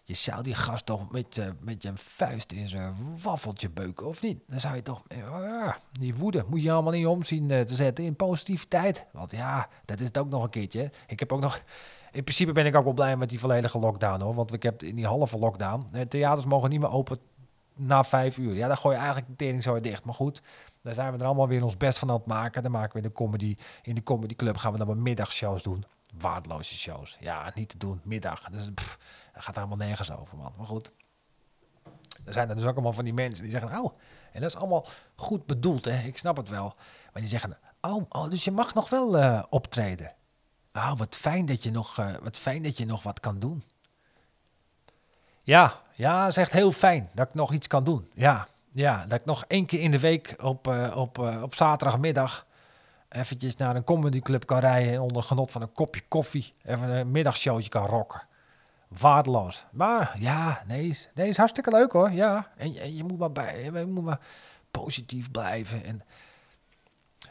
Je 0.08 0.14
zou 0.14 0.42
die 0.42 0.54
gast 0.54 0.86
toch 0.86 1.10
met, 1.10 1.36
uh, 1.36 1.46
met 1.60 1.82
je 1.82 1.90
vuist 1.94 2.52
in 2.52 2.68
zijn 2.68 3.18
waffeltje 3.22 3.70
beuken, 3.70 4.06
of 4.06 4.22
niet? 4.22 4.38
Dan 4.46 4.60
zou 4.60 4.74
je 4.74 4.82
toch... 4.82 5.02
Uh, 5.08 5.72
die 5.92 6.14
woede 6.14 6.44
moet 6.48 6.62
je 6.62 6.72
allemaal 6.72 6.92
niet 6.92 7.06
omzien 7.06 7.50
uh, 7.50 7.60
te 7.60 7.74
zetten 7.74 8.04
in 8.04 8.16
positiviteit. 8.16 9.06
Want 9.12 9.30
ja, 9.30 9.68
dat 9.84 10.00
is 10.00 10.06
het 10.06 10.18
ook 10.18 10.28
nog 10.28 10.42
een 10.42 10.50
keertje. 10.50 10.90
Ik 11.06 11.20
heb 11.20 11.32
ook 11.32 11.40
nog... 11.40 11.62
In 12.12 12.22
principe 12.22 12.52
ben 12.52 12.66
ik 12.66 12.76
ook 12.76 12.84
wel 12.84 12.92
blij 12.92 13.16
met 13.16 13.28
die 13.28 13.40
volledige 13.40 13.78
lockdown, 13.78 14.22
hoor. 14.22 14.34
Want 14.34 14.52
ik 14.52 14.62
heb 14.62 14.82
in 14.82 14.96
die 14.96 15.06
halve 15.06 15.38
lockdown... 15.38 16.06
Theaters 16.08 16.46
mogen 16.46 16.70
niet 16.70 16.80
meer 16.80 16.90
open 16.90 17.18
na 17.74 18.04
vijf 18.04 18.38
uur. 18.38 18.54
Ja, 18.54 18.66
dan 18.66 18.76
gooi 18.76 18.94
je 18.94 19.00
eigenlijk 19.00 19.30
de 19.30 19.36
tering 19.36 19.62
zo 19.62 19.80
dicht. 19.80 20.04
Maar 20.04 20.14
goed, 20.14 20.42
daar 20.82 20.94
zijn 20.94 21.12
we 21.12 21.18
er 21.18 21.24
allemaal 21.24 21.48
weer 21.48 21.64
ons 21.64 21.76
best 21.76 21.98
van 21.98 22.08
aan 22.08 22.16
het 22.16 22.26
maken. 22.26 22.62
Dan 22.62 22.72
maken 22.72 22.96
we 22.96 23.08
de 23.08 23.12
comedy, 23.12 23.56
in 23.82 23.94
de 23.94 24.02
comedy 24.02 24.34
club 24.36 24.56
gaan 24.56 24.72
we 24.72 24.78
dan 24.78 24.86
maar 24.86 24.96
middagshows 24.96 25.62
doen. 25.62 25.84
Waardeloze 26.26 26.74
shows. 26.74 27.16
Ja, 27.20 27.52
niet 27.54 27.68
te 27.68 27.78
doen. 27.78 28.00
Middag. 28.04 28.42
Dus 28.50 28.70
pff, 28.74 28.98
dat 29.34 29.42
gaat 29.42 29.54
helemaal 29.54 29.76
nergens 29.76 30.10
over, 30.12 30.36
man. 30.36 30.52
Maar 30.56 30.66
goed. 30.66 30.90
Er 32.24 32.32
zijn 32.32 32.48
er 32.48 32.54
dus 32.54 32.64
ook 32.64 32.74
allemaal 32.74 32.92
van 32.92 33.04
die 33.04 33.12
mensen 33.12 33.42
die 33.42 33.52
zeggen, 33.52 33.78
oh, 33.78 33.98
en 34.32 34.40
dat 34.40 34.50
is 34.50 34.56
allemaal 34.56 34.86
goed 35.16 35.46
bedoeld, 35.46 35.84
hè. 35.84 36.02
Ik 36.02 36.18
snap 36.18 36.36
het 36.36 36.48
wel. 36.48 36.74
Maar 37.12 37.22
die 37.22 37.30
zeggen, 37.30 37.58
oh, 37.80 38.04
oh 38.08 38.30
dus 38.30 38.44
je 38.44 38.50
mag 38.50 38.74
nog 38.74 38.88
wel 38.88 39.18
uh, 39.18 39.42
optreden. 39.48 40.14
Oh, 40.72 40.96
wat 40.96 41.16
fijn 41.16 41.46
dat 41.46 41.62
je 41.62 41.70
nog, 41.70 41.98
uh, 41.98 42.14
wat 42.22 42.36
fijn 42.36 42.62
dat 42.62 42.78
je 42.78 42.86
nog 42.86 43.02
wat 43.02 43.20
kan 43.20 43.38
doen. 43.38 43.64
Ja, 45.42 45.82
ja, 45.94 46.20
dat 46.20 46.28
is 46.28 46.36
echt 46.36 46.52
heel 46.52 46.72
fijn 46.72 47.10
dat 47.14 47.28
ik 47.28 47.34
nog 47.34 47.52
iets 47.52 47.66
kan 47.66 47.84
doen. 47.84 48.10
Ja, 48.14 48.46
ja 48.72 49.06
dat 49.06 49.20
ik 49.20 49.24
nog 49.24 49.44
één 49.48 49.66
keer 49.66 49.80
in 49.80 49.90
de 49.90 50.00
week 50.00 50.34
op, 50.42 50.68
uh, 50.68 50.96
op, 50.96 51.18
op 51.18 51.54
zaterdagmiddag 51.54 52.46
eventjes 53.08 53.56
naar 53.56 53.76
een 53.76 53.84
comedyclub 53.84 54.46
kan 54.46 54.58
rijden 54.58 54.92
en 54.92 55.00
onder 55.00 55.22
genot 55.22 55.50
van 55.50 55.62
een 55.62 55.72
kopje 55.72 56.02
koffie 56.08 56.54
even 56.64 56.88
een 56.88 57.10
middagshowtje 57.10 57.68
kan 57.68 57.86
rocken. 57.86 58.22
Waardeloos. 58.88 59.66
Maar 59.72 60.16
ja, 60.18 60.62
nee, 60.66 60.88
is, 60.88 61.10
nee, 61.14 61.28
is 61.28 61.36
hartstikke 61.36 61.70
leuk 61.70 61.92
hoor. 61.92 62.10
Ja, 62.10 62.50
en, 62.56 62.94
je 62.94 63.04
moet 63.04 63.34
maar, 63.34 63.58
je 63.58 63.86
moet 63.86 64.04
maar 64.04 64.20
positief 64.70 65.30
blijven 65.30 65.84
en 65.84 66.02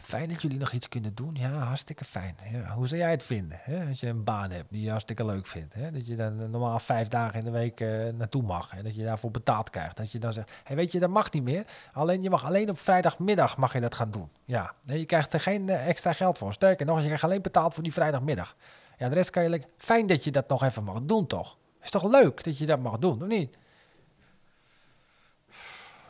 Fijn 0.05 0.29
dat 0.29 0.41
jullie 0.41 0.57
nog 0.57 0.71
iets 0.71 0.89
kunnen 0.89 1.15
doen. 1.15 1.35
Ja, 1.35 1.49
hartstikke 1.49 2.03
fijn. 2.03 2.35
Hoe 2.73 2.87
zou 2.87 3.01
jij 3.01 3.11
het 3.11 3.23
vinden? 3.23 3.59
Hè? 3.61 3.87
Als 3.87 3.99
je 3.99 4.07
een 4.07 4.23
baan 4.23 4.51
hebt 4.51 4.71
die 4.71 4.81
je 4.81 4.89
hartstikke 4.89 5.25
leuk 5.25 5.47
vindt. 5.47 5.73
Hè? 5.73 5.91
Dat 5.91 6.07
je 6.07 6.15
dan 6.15 6.49
normaal 6.49 6.79
vijf 6.79 7.07
dagen 7.07 7.39
in 7.39 7.45
de 7.45 7.51
week 7.51 7.79
uh, 7.79 8.13
naartoe 8.13 8.41
mag. 8.41 8.73
En 8.73 8.83
dat 8.83 8.95
je 8.95 9.03
daarvoor 9.03 9.31
betaald 9.31 9.69
krijgt. 9.69 9.97
Dat 9.97 10.11
je 10.11 10.19
dan 10.19 10.33
zegt, 10.33 10.51
hey, 10.63 10.75
weet 10.75 10.91
je, 10.91 10.99
dat 10.99 11.09
mag 11.09 11.31
niet 11.31 11.43
meer. 11.43 11.65
Alleen, 11.93 12.21
je 12.21 12.29
mag 12.29 12.45
alleen 12.45 12.69
op 12.69 12.79
vrijdagmiddag 12.79 13.57
mag 13.57 13.73
je 13.73 13.79
dat 13.79 13.95
gaan 13.95 14.11
doen. 14.11 14.29
Ja, 14.43 14.73
je 14.85 15.05
krijgt 15.05 15.33
er 15.33 15.39
geen 15.39 15.67
uh, 15.67 15.87
extra 15.87 16.13
geld 16.13 16.37
voor. 16.37 16.53
Sterker 16.53 16.85
nog, 16.85 16.99
je 16.99 17.05
krijgt 17.05 17.23
alleen 17.23 17.41
betaald 17.41 17.73
voor 17.73 17.83
die 17.83 17.93
vrijdagmiddag. 17.93 18.55
Ja, 18.97 19.09
de 19.09 19.15
rest 19.15 19.29
kan 19.29 19.43
je... 19.43 19.61
Fijn 19.77 20.07
dat 20.07 20.23
je 20.23 20.31
dat 20.31 20.49
nog 20.49 20.63
even 20.63 20.83
mag 20.83 21.01
doen, 21.01 21.27
toch? 21.27 21.57
Is 21.81 21.89
toch 21.89 22.03
leuk 22.11 22.43
dat 22.43 22.57
je 22.57 22.65
dat 22.65 22.79
mag 22.79 22.97
doen, 22.97 23.21
of 23.21 23.27
niet? 23.27 23.57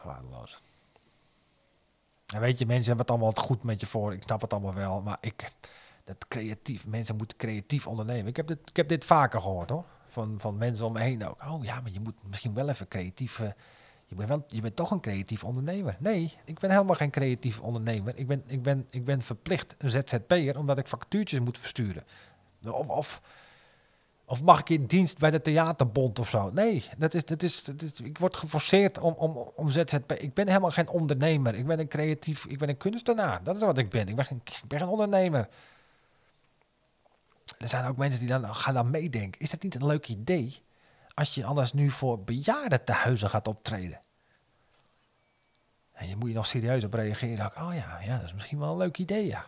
Waardeloos. 0.03 0.61
Weet 2.39 2.59
je, 2.59 2.65
mensen 2.65 2.87
hebben 2.87 3.05
het 3.05 3.09
allemaal 3.09 3.45
goed 3.45 3.63
met 3.63 3.79
je 3.79 3.85
voor. 3.85 4.13
Ik 4.13 4.21
snap 4.21 4.41
het 4.41 4.53
allemaal 4.53 4.73
wel. 4.73 5.01
Maar 5.01 5.17
ik, 5.21 5.51
dat 6.03 6.27
creatief, 6.27 6.87
mensen 6.87 7.15
moeten 7.15 7.37
creatief 7.37 7.87
ondernemen. 7.87 8.27
Ik 8.27 8.35
heb 8.35 8.47
dit, 8.47 8.59
ik 8.65 8.75
heb 8.75 8.87
dit 8.87 9.05
vaker 9.05 9.41
gehoord 9.41 9.69
hoor. 9.69 9.85
Van, 10.07 10.35
van 10.37 10.57
mensen 10.57 10.85
om 10.85 10.93
me 10.93 10.99
heen 10.99 11.27
ook. 11.27 11.43
Oh 11.47 11.63
ja, 11.63 11.81
maar 11.81 11.91
je 11.91 11.99
moet 11.99 12.15
misschien 12.27 12.53
wel 12.53 12.69
even 12.69 12.87
creatief. 12.87 13.39
Uh, 13.39 13.47
je, 14.05 14.15
bent 14.15 14.29
wel, 14.29 14.43
je 14.47 14.61
bent 14.61 14.75
toch 14.75 14.91
een 14.91 14.99
creatief 14.99 15.43
ondernemer. 15.43 15.95
Nee, 15.99 16.33
ik 16.45 16.59
ben 16.59 16.71
helemaal 16.71 16.95
geen 16.95 17.09
creatief 17.09 17.59
ondernemer. 17.59 18.17
Ik 18.17 18.27
ben, 18.27 18.43
ik 18.47 18.63
ben, 18.63 18.87
ik 18.89 19.05
ben 19.05 19.21
verplicht 19.21 19.75
een 19.77 19.91
ZZP'er 19.91 20.57
omdat 20.57 20.77
ik 20.77 20.87
factuurtjes 20.87 21.39
moet 21.39 21.57
versturen. 21.57 22.03
Of, 22.63 22.87
of 22.87 23.21
of 24.25 24.41
mag 24.41 24.59
ik 24.59 24.69
in 24.69 24.85
dienst 24.85 25.17
bij 25.17 25.29
de 25.29 25.41
theaterbond 25.41 26.19
of 26.19 26.29
zo? 26.29 26.49
Nee, 26.53 26.89
dat 26.97 27.13
is, 27.13 27.25
dat 27.25 27.43
is, 27.43 27.63
ik 28.03 28.17
word 28.17 28.35
geforceerd 28.35 28.99
om, 28.99 29.13
om, 29.13 29.37
om 29.55 29.69
ZZP. 29.69 30.11
Ik 30.11 30.33
ben 30.33 30.47
helemaal 30.47 30.71
geen 30.71 30.89
ondernemer. 30.89 31.55
Ik 31.55 31.65
ben 31.65 31.79
een 31.79 31.87
creatief, 31.87 32.45
ik 32.45 32.57
ben 32.57 32.69
een 32.69 32.77
kunstenaar. 32.77 33.43
Dat 33.43 33.55
is 33.55 33.61
wat 33.61 33.77
ik 33.77 33.89
ben. 33.89 34.07
Ik 34.07 34.15
ben 34.15 34.25
geen, 34.25 34.41
ik 34.43 34.67
ben 34.67 34.79
geen 34.79 34.87
ondernemer. 34.87 35.47
Er 37.57 37.69
zijn 37.69 37.85
ook 37.85 37.97
mensen 37.97 38.19
die 38.19 38.29
dan 38.29 38.55
gaan 38.55 38.73
dan 38.73 38.89
meedenken. 38.89 39.41
Is 39.41 39.49
dat 39.49 39.63
niet 39.63 39.75
een 39.75 39.85
leuk 39.85 40.07
idee 40.07 40.61
als 41.13 41.35
je 41.35 41.45
anders 41.45 41.73
nu 41.73 41.89
voor 41.89 42.23
bejaardentehuizen 42.23 43.29
gaat 43.29 43.47
optreden? 43.47 44.01
En 45.91 46.07
je 46.07 46.15
moet 46.15 46.29
je 46.29 46.35
nog 46.35 46.45
serieus 46.45 46.83
op 46.83 46.93
reageren. 46.93 47.45
Oh 47.45 47.73
ja, 47.73 47.99
ja, 48.01 48.15
dat 48.15 48.25
is 48.25 48.33
misschien 48.33 48.59
wel 48.59 48.71
een 48.71 48.77
leuk 48.77 48.97
idee, 48.97 49.25
ja. 49.25 49.45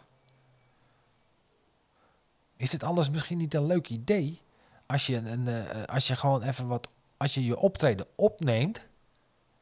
Is 2.57 2.71
het 2.71 2.83
anders 2.83 3.09
misschien 3.09 3.37
niet 3.37 3.53
een 3.53 3.65
leuk 3.65 3.89
idee 3.89 4.41
als 4.87 5.05
je, 5.05 5.21
uh, 5.21 5.83
als 5.85 6.07
je 6.07 6.15
gewoon 6.15 6.41
even 6.41 6.67
wat, 6.67 6.89
als 7.17 7.33
je 7.33 7.45
je 7.45 7.57
optreden 7.57 8.07
opneemt 8.15 8.87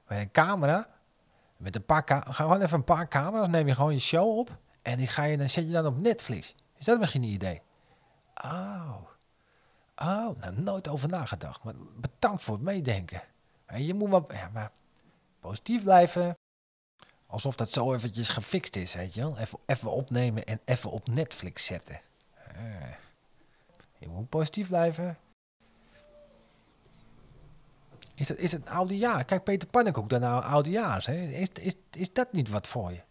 met 0.07 0.19
een 0.19 0.31
camera, 0.31 0.88
met 1.57 1.75
een 1.75 1.85
paar 1.85 2.03
ga 2.05 2.19
gewoon 2.31 2.61
even 2.61 2.77
een 2.77 2.83
paar 2.83 3.07
camera's, 3.07 3.47
neem 3.47 3.67
je 3.67 3.75
gewoon 3.75 3.93
je 3.93 3.99
show 3.99 4.38
op 4.38 4.57
en 4.81 4.97
die 4.97 5.07
ga 5.07 5.23
je 5.23 5.38
dan 5.38 5.49
zet 5.49 5.65
je 5.65 5.71
dan 5.71 5.85
op 5.85 5.97
Netflix. 5.97 6.55
Is 6.77 6.85
dat 6.85 6.99
misschien 6.99 7.23
een 7.23 7.29
idee? 7.29 7.61
Oh, 8.43 8.95
oh, 9.95 10.38
nou 10.38 10.61
nooit 10.61 10.88
over 10.88 11.09
nagedacht. 11.09 11.63
Maar 11.63 11.73
bedankt 11.95 12.43
voor 12.43 12.53
het 12.53 12.63
meedenken. 12.63 13.21
En 13.65 13.85
je 13.85 13.93
moet 13.93 14.09
maar, 14.09 14.21
ja, 14.27 14.49
maar 14.53 14.71
positief 15.39 15.83
blijven. 15.83 16.38
Alsof 17.27 17.55
dat 17.55 17.69
zo 17.69 17.93
eventjes 17.93 18.29
gefixt 18.29 18.75
is, 18.75 18.93
weet 18.93 19.13
je 19.13 19.21
wel. 19.21 19.38
Even, 19.38 19.59
even 19.65 19.91
opnemen 19.91 20.45
en 20.45 20.59
even 20.65 20.91
op 20.91 21.07
Netflix 21.07 21.65
zetten. 21.65 21.99
Uh. 22.55 23.04
Je 24.05 24.11
moet 24.11 24.29
positief 24.29 24.67
blijven. 24.67 25.17
Is 28.15 28.29
het, 28.29 28.37
is 28.37 28.51
het 28.51 28.69
oudejaar? 28.69 29.25
Kijk, 29.25 29.43
Peter 29.43 29.67
Pannenkoek, 29.67 30.09
dan 30.09 30.21
nou 30.21 30.43
oudejaars. 30.43 31.05
Hè? 31.05 31.13
Is, 31.13 31.49
is, 31.49 31.75
is 31.91 32.13
dat 32.13 32.31
niet 32.31 32.49
wat 32.49 32.67
voor 32.67 32.91
je? 32.91 33.01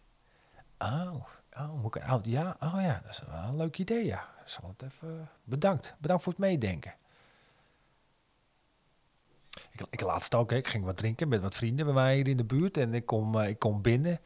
Oh, 0.77 1.25
oh 1.57 1.81
moet 1.81 1.95
ik 1.95 2.01
een 2.01 2.09
oudejaar? 2.09 2.55
Oh 2.59 2.77
ja, 2.81 3.01
dat 3.03 3.11
is 3.11 3.23
wel 3.27 3.43
een 3.43 3.57
leuk 3.57 3.77
idee, 3.77 4.05
ja. 4.05 4.29
Het 4.43 4.81
even... 4.81 5.29
Bedankt. 5.43 5.95
Bedankt 5.97 6.23
voor 6.23 6.31
het 6.31 6.41
meedenken. 6.41 6.93
Ik, 9.71 9.81
ik 9.89 10.01
laatst 10.01 10.35
ook, 10.35 10.51
ik 10.51 10.67
ging 10.67 10.85
wat 10.85 10.97
drinken 10.97 11.27
met 11.27 11.41
wat 11.41 11.55
vrienden 11.55 11.85
bij 11.85 11.93
mij 11.93 12.15
hier 12.15 12.27
in 12.27 12.37
de 12.37 12.43
buurt. 12.43 12.77
En 12.77 12.93
ik 12.93 13.05
kom, 13.05 13.35
uh, 13.35 13.47
ik 13.47 13.59
kom 13.59 13.81
binnen. 13.81 14.19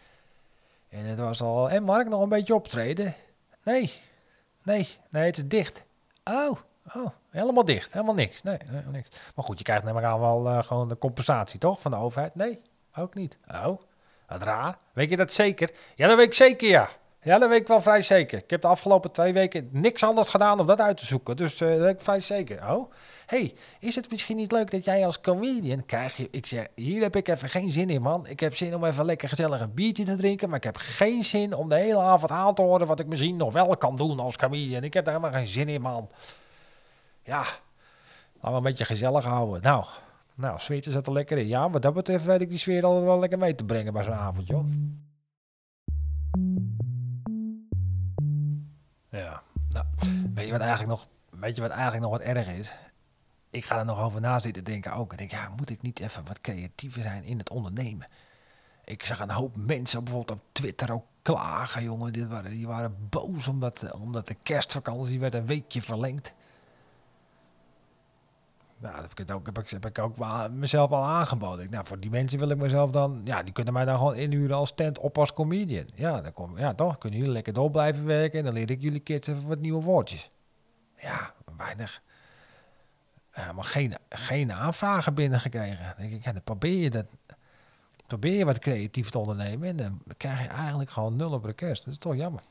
En 0.89 1.05
het 1.05 1.19
was 1.19 1.41
al... 1.41 1.69
En 1.69 1.83
Mark, 1.83 2.07
nog 2.07 2.21
een 2.21 2.29
beetje 2.29 2.55
optreden? 2.55 3.15
Nee, 3.63 3.93
nee, 4.63 4.97
nee, 5.09 5.25
het 5.25 5.37
is 5.37 5.47
dicht. 5.47 5.87
Oh, 6.29 6.57
oh, 6.93 7.07
helemaal 7.29 7.65
dicht. 7.65 7.93
Helemaal 7.93 8.15
niks. 8.15 8.43
Nee, 8.43 8.57
niks. 8.91 9.09
Maar 9.35 9.45
goed, 9.45 9.57
je 9.57 9.63
krijgt 9.63 9.83
neem 9.83 9.97
aan 9.97 10.19
wel 10.19 10.45
uh, 10.45 10.63
gewoon 10.63 10.87
de 10.87 10.97
compensatie, 10.97 11.59
toch? 11.59 11.81
Van 11.81 11.91
de 11.91 11.97
overheid? 11.97 12.35
Nee, 12.35 12.61
ook 12.95 13.13
niet. 13.13 13.37
Oh, 13.47 13.81
wat 14.27 14.41
raar. 14.41 14.77
Weet 14.93 15.09
je 15.09 15.17
dat 15.17 15.33
zeker? 15.33 15.69
Ja, 15.95 16.07
dat 16.07 16.17
weet 16.17 16.25
ik 16.25 16.33
zeker, 16.33 16.69
ja. 16.69 16.89
Ja, 17.21 17.39
dat 17.39 17.49
weet 17.49 17.61
ik 17.61 17.67
wel 17.67 17.81
vrij 17.81 18.01
zeker. 18.01 18.37
Ik 18.37 18.49
heb 18.49 18.61
de 18.61 18.67
afgelopen 18.67 19.11
twee 19.11 19.33
weken 19.33 19.69
niks 19.71 20.03
anders 20.03 20.29
gedaan 20.29 20.59
om 20.59 20.65
dat 20.65 20.79
uit 20.79 20.97
te 20.97 21.05
zoeken. 21.05 21.37
Dus 21.37 21.61
uh, 21.61 21.69
dat 21.69 21.79
weet 21.79 21.93
ik 21.93 22.01
vrij 22.01 22.19
zeker. 22.19 22.69
Oh, 22.71 22.91
hey, 23.29 23.53
is 23.79 23.95
het 23.95 24.09
misschien 24.09 24.37
niet 24.37 24.51
leuk 24.51 24.71
dat 24.71 24.85
jij 24.85 25.05
als 25.05 25.21
comedian 25.21 25.85
krijg 25.85 26.17
je... 26.17 26.27
Ik 26.31 26.45
zeg, 26.45 26.67
hier 26.75 27.01
heb 27.01 27.15
ik 27.15 27.27
even 27.27 27.49
geen 27.49 27.69
zin 27.69 27.89
in, 27.89 28.01
man. 28.01 28.27
Ik 28.27 28.39
heb 28.39 28.55
zin 28.55 28.75
om 28.75 28.85
even 28.85 29.05
lekker 29.05 29.29
gezellig 29.29 29.61
een 29.61 29.73
biertje 29.73 30.03
te 30.03 30.15
drinken. 30.15 30.49
Maar 30.49 30.57
ik 30.57 30.63
heb 30.63 30.77
geen 30.77 31.23
zin 31.23 31.53
om 31.53 31.69
de 31.69 31.75
hele 31.75 31.99
avond 31.99 32.31
aan 32.31 32.55
te 32.55 32.61
horen 32.61 32.87
wat 32.87 32.99
ik 32.99 33.07
misschien 33.07 33.35
nog 33.35 33.53
wel 33.53 33.77
kan 33.77 33.95
doen 33.95 34.19
als 34.19 34.35
comedian. 34.35 34.83
Ik 34.83 34.93
heb 34.93 35.05
daar 35.05 35.13
helemaal 35.13 35.39
geen 35.39 35.47
zin 35.47 35.69
in, 35.69 35.81
man. 35.81 36.09
Ja, 37.23 37.43
laten 38.33 38.51
we 38.51 38.57
een 38.57 38.63
beetje 38.63 38.85
gezellig 38.85 39.23
houden. 39.23 39.61
Nou, 39.61 39.85
nou, 40.35 40.59
zweet 40.59 40.85
zat 40.89 41.07
er 41.07 41.13
lekker 41.13 41.37
in. 41.37 41.47
Ja, 41.47 41.69
wat 41.69 41.81
dat 41.81 41.93
betreft 41.93 42.25
weet 42.25 42.41
ik 42.41 42.49
die 42.49 42.59
sfeer 42.59 42.85
altijd 42.85 43.05
wel 43.05 43.19
lekker 43.19 43.37
mee 43.37 43.55
te 43.55 43.63
brengen 43.63 43.93
bij 43.93 44.03
zo'n 44.03 44.13
avond, 44.13 44.47
joh. 44.47 44.65
Ja, 49.09 49.41
nou, 49.69 49.85
weet 50.33 50.45
je 50.45 50.51
wat 50.51 50.61
eigenlijk 50.61 50.89
nog, 50.89 51.07
weet 51.29 51.55
je 51.55 51.61
wat 51.61 51.71
eigenlijk 51.71 52.01
nog 52.01 52.11
wat 52.11 52.21
erg 52.21 52.47
is? 52.47 52.75
Ik 53.49 53.65
ga 53.65 53.79
er 53.79 53.85
nog 53.85 53.99
over 53.99 54.21
na 54.21 54.39
zitten 54.39 54.63
denken 54.63 54.93
ook. 54.93 55.11
Ik 55.11 55.17
denk, 55.17 55.31
ja, 55.31 55.51
moet 55.57 55.69
ik 55.69 55.81
niet 55.81 55.99
even 55.99 56.25
wat 56.25 56.41
creatiever 56.41 57.01
zijn 57.01 57.23
in 57.23 57.37
het 57.37 57.49
ondernemen? 57.49 58.07
Ik 58.85 59.03
zag 59.03 59.19
een 59.19 59.31
hoop 59.31 59.55
mensen 59.55 60.03
bijvoorbeeld 60.03 60.39
op 60.39 60.45
Twitter 60.51 60.91
ook 60.91 61.05
klagen, 61.21 61.83
jongen. 61.83 62.13
Die 62.13 62.27
waren, 62.27 62.51
die 62.51 62.67
waren 62.67 62.95
boos 63.09 63.47
omdat, 63.47 63.91
omdat 63.91 64.27
de 64.27 64.35
kerstvakantie 64.43 65.19
werd 65.19 65.33
een 65.33 65.45
weekje 65.45 65.81
verlengd. 65.81 66.33
Nou, 68.77 68.95
dat 68.95 69.09
heb 69.09 69.19
ik, 69.19 69.35
ook, 69.35 69.45
heb 69.45 69.59
ik, 69.59 69.69
heb 69.69 69.85
ik 69.85 69.99
ook 69.99 70.17
wel 70.17 70.49
mezelf 70.51 70.91
al 70.91 71.03
aangeboden. 71.03 71.65
Ik, 71.65 71.69
nou, 71.69 71.85
voor 71.85 71.99
die 71.99 72.09
mensen 72.09 72.39
wil 72.39 72.49
ik 72.49 72.57
mezelf 72.57 72.91
dan... 72.91 73.21
Ja, 73.23 73.43
die 73.43 73.53
kunnen 73.53 73.73
mij 73.73 73.85
dan 73.85 73.97
gewoon 73.97 74.15
inhuren 74.15 74.55
als 74.55 74.69
stand 74.69 74.99
op 74.99 75.17
als 75.17 75.33
comedian. 75.33 75.85
Ja, 75.95 76.21
dan 76.21 76.33
kom, 76.33 76.57
ja, 76.57 76.73
toch? 76.73 76.97
Kunnen 76.97 77.19
jullie 77.19 77.33
lekker 77.33 77.53
door 77.53 77.71
blijven 77.71 78.05
werken... 78.05 78.39
en 78.39 78.45
dan 78.45 78.53
leer 78.53 78.71
ik 78.71 78.81
jullie 78.81 78.99
kids 78.99 79.27
even 79.27 79.47
wat 79.47 79.59
nieuwe 79.59 79.83
woordjes. 79.83 80.29
Ja, 80.95 81.33
weinig. 81.57 82.01
Ja, 83.35 83.51
maar 83.51 83.63
geen, 83.63 83.95
geen 84.09 84.53
aanvragen 84.53 85.13
binnengekregen. 85.13 85.85
Dan 85.85 85.93
denk 85.97 86.11
ik, 86.11 86.23
ja, 86.23 86.31
dan 86.31 86.43
probeer 86.43 86.81
je 86.81 86.89
dat... 86.89 87.15
Probeer 88.05 88.37
je 88.37 88.45
wat 88.45 88.59
creatief 88.59 89.09
te 89.09 89.19
ondernemen... 89.19 89.67
en 89.67 89.77
dan 89.77 90.01
krijg 90.17 90.41
je 90.41 90.47
eigenlijk 90.47 90.89
gewoon 90.89 91.15
nul 91.15 91.31
op 91.31 91.43
request. 91.43 91.85
Dat 91.85 91.93
is 91.93 91.99
toch 91.99 92.15
jammer. 92.15 92.41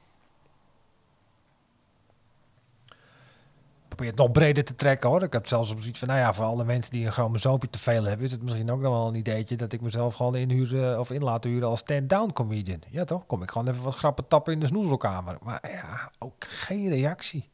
probeer 3.98 4.16
het 4.16 4.26
nog 4.26 4.32
breder 4.32 4.64
te 4.64 4.74
trekken 4.74 5.10
hoor. 5.10 5.22
Ik 5.22 5.32
heb 5.32 5.46
zelfs 5.46 5.70
op 5.70 5.80
zoiets 5.80 5.98
van, 5.98 6.08
nou 6.08 6.20
ja, 6.20 6.34
voor 6.34 6.44
alle 6.44 6.64
mensen 6.64 6.92
die 6.92 7.06
een 7.06 7.12
chromosoompje 7.12 7.70
te 7.70 7.78
veel 7.78 8.04
hebben, 8.04 8.26
is 8.26 8.32
het 8.32 8.42
misschien 8.42 8.70
ook 8.70 8.80
nog 8.80 8.92
wel 8.92 9.08
een 9.08 9.14
ideetje 9.14 9.56
dat 9.56 9.72
ik 9.72 9.80
mezelf 9.80 10.14
gewoon 10.14 10.34
inhuren 10.34 11.00
of 11.00 11.10
in 11.10 11.22
laat 11.22 11.44
huren 11.44 11.68
als 11.68 11.78
stand-down 11.78 12.32
comedian. 12.32 12.82
Ja 12.90 13.04
toch? 13.04 13.26
Kom 13.26 13.42
ik 13.42 13.50
gewoon 13.50 13.68
even 13.68 13.82
wat 13.82 13.94
grappen 13.94 14.28
tappen 14.28 14.52
in 14.52 14.60
de 14.60 14.66
snoezelkamer. 14.66 15.36
Maar 15.42 15.70
ja, 15.70 16.10
ook 16.18 16.44
geen 16.44 16.88
reactie. 16.88 17.48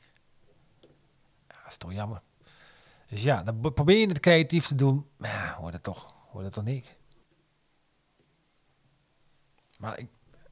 Ja, 1.48 1.58
dat 1.62 1.70
is 1.70 1.76
toch 1.76 1.92
jammer. 1.92 2.20
Dus 3.08 3.22
ja, 3.22 3.42
dan 3.42 3.72
probeer 3.74 3.98
je 3.98 4.08
het 4.08 4.20
creatief 4.20 4.66
te 4.66 4.74
doen. 4.74 5.06
Maar 5.16 5.30
ja, 5.30 5.54
hoort 5.54 5.74
het 5.74 5.82
toch, 5.82 6.14
hoort 6.30 6.44
het 6.44 6.52
toch 6.52 6.64
niks. 6.64 6.94
Maar 9.78 9.98
ik, 9.98 10.08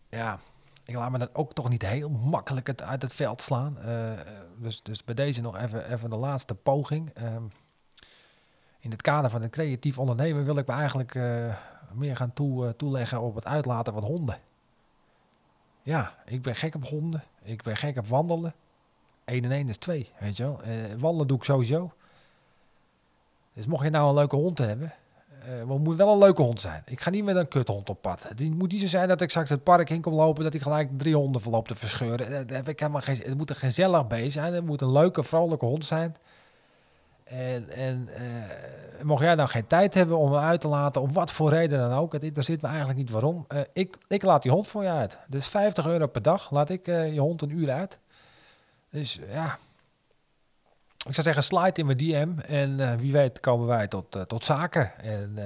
ja, 0.09 0.39
ik 0.85 0.95
laat 0.95 1.11
me 1.11 1.19
dat 1.19 1.35
ook 1.35 1.53
toch 1.53 1.69
niet 1.69 1.83
heel 1.87 2.11
makkelijk 2.11 2.81
uit 2.81 3.03
het 3.03 3.15
veld 3.15 3.43
slaan. 3.43 3.79
Uh, 3.85 4.13
dus, 4.57 4.83
dus 4.83 5.05
bij 5.05 5.15
deze 5.15 5.41
nog 5.41 5.57
even, 5.57 5.93
even 5.93 6.11
de 6.11 6.17
laatste 6.17 6.55
poging. 6.55 7.11
Um, 7.23 7.51
in 8.79 8.91
het 8.91 9.03
kader 9.03 9.31
van 9.31 9.43
het 9.43 9.51
creatief 9.51 9.99
ondernemen 9.99 10.45
wil 10.45 10.57
ik 10.57 10.67
me 10.67 10.73
eigenlijk 10.73 11.15
uh, 11.15 11.57
meer 11.93 12.17
gaan 12.17 12.33
toe, 12.33 12.65
uh, 12.65 12.71
toeleggen 12.71 13.21
op 13.21 13.35
het 13.35 13.47
uitlaten 13.47 13.93
van 13.93 14.05
honden. 14.05 14.39
Ja, 15.83 16.15
ik 16.25 16.43
ben 16.43 16.57
gek 16.57 16.75
op 16.75 16.85
honden. 16.85 17.23
Ik 17.43 17.63
ben 17.63 17.77
gek 17.77 17.97
op 17.97 18.07
wandelen. 18.07 18.55
1 19.25 19.45
en 19.45 19.51
1 19.51 19.69
is 19.69 19.77
2, 19.77 20.13
weet 20.21 20.37
je 20.37 20.43
wel. 20.43 20.61
wandelen 20.99 21.27
doe 21.27 21.37
ik 21.37 21.45
sowieso. 21.45 21.93
Dus 23.55 23.67
mocht 23.67 23.85
je 23.85 23.91
nou 23.91 24.09
een 24.09 24.15
leuke 24.15 24.37
hond 24.37 24.59
hebben, 24.59 24.93
uh, 25.43 25.49
maar 25.49 25.75
het 25.75 25.85
moet 25.85 25.97
wel 25.97 26.13
een 26.13 26.19
leuke 26.19 26.43
hond 26.43 26.61
zijn. 26.61 26.83
Ik 26.87 27.01
ga 27.01 27.11
niet 27.11 27.25
met 27.25 27.37
een 27.37 27.49
kuthond 27.49 27.91
op 27.91 28.03
pad. 28.03 28.23
Het 28.29 28.55
moet 28.55 28.73
niet 28.73 28.81
zo 28.81 28.87
zijn 28.87 29.09
dat 29.09 29.21
ik 29.21 29.31
straks 29.31 29.51
het 29.51 29.63
park 29.63 29.91
in 29.91 30.01
kom 30.01 30.15
lopen... 30.15 30.45
dat 30.45 30.55
ik 30.55 30.63
gelijk 30.63 30.99
drie 30.99 31.17
honden 31.17 31.41
verloop 31.41 31.69
te 31.69 31.75
verscheuren. 31.75 32.31
Dat, 32.31 32.51
heb 32.51 32.69
ik 32.69 32.79
helemaal 32.81 33.01
geen, 33.01 33.17
het 33.17 33.37
moet 33.37 33.51
een 33.51 33.57
gezellig 33.57 34.07
beest 34.07 34.33
zijn. 34.33 34.55
Het 34.55 34.65
moet 34.65 34.81
een 34.81 34.93
leuke, 34.93 35.23
vrolijke 35.23 35.65
hond 35.65 35.87
zijn. 35.87 36.17
En, 37.25 37.71
en 37.71 38.09
uh, 38.09 39.03
mocht 39.03 39.23
jij 39.23 39.35
nou 39.35 39.49
geen 39.49 39.67
tijd 39.67 39.95
hebben 39.95 40.19
om 40.19 40.33
hem 40.33 40.43
uit 40.43 40.61
te 40.61 40.69
laten... 40.69 41.03
om 41.03 41.13
wat 41.13 41.33
voor 41.33 41.51
reden 41.51 41.79
dan 41.79 41.99
ook... 41.99 42.13
het 42.13 42.25
interesseert 42.25 42.63
me 42.63 42.69
eigenlijk 42.69 42.99
niet 42.99 43.11
waarom. 43.11 43.47
Ik, 43.73 43.97
ik 44.09 44.23
laat 44.23 44.43
die 44.43 44.53
hond 44.53 44.69
voor 44.69 44.83
je 44.83 44.91
uit. 44.91 45.19
Dus 45.27 45.47
50 45.47 45.87
euro 45.87 46.07
per 46.07 46.23
dag 46.23 46.51
laat 46.51 46.71
ik 46.71 46.87
je 46.87 47.21
hond 47.21 47.43
een 47.43 47.59
uur 47.59 47.71
uit. 47.71 47.99
Dus 48.91 49.21
ja 49.31 49.59
ik 51.07 51.15
zou 51.15 51.27
zeggen, 51.27 51.43
slide 51.43 51.81
in 51.81 51.87
mijn 51.87 51.99
DM. 51.99 52.39
En 52.39 52.79
uh, 52.79 52.95
wie 52.95 53.13
weet 53.13 53.41
komen 53.41 53.67
wij 53.67 53.89
tot, 53.89 54.17
uh, 54.17 54.23
tot 54.23 54.45
zaken. 54.45 54.99
En 54.99 55.33
uh, 55.39 55.45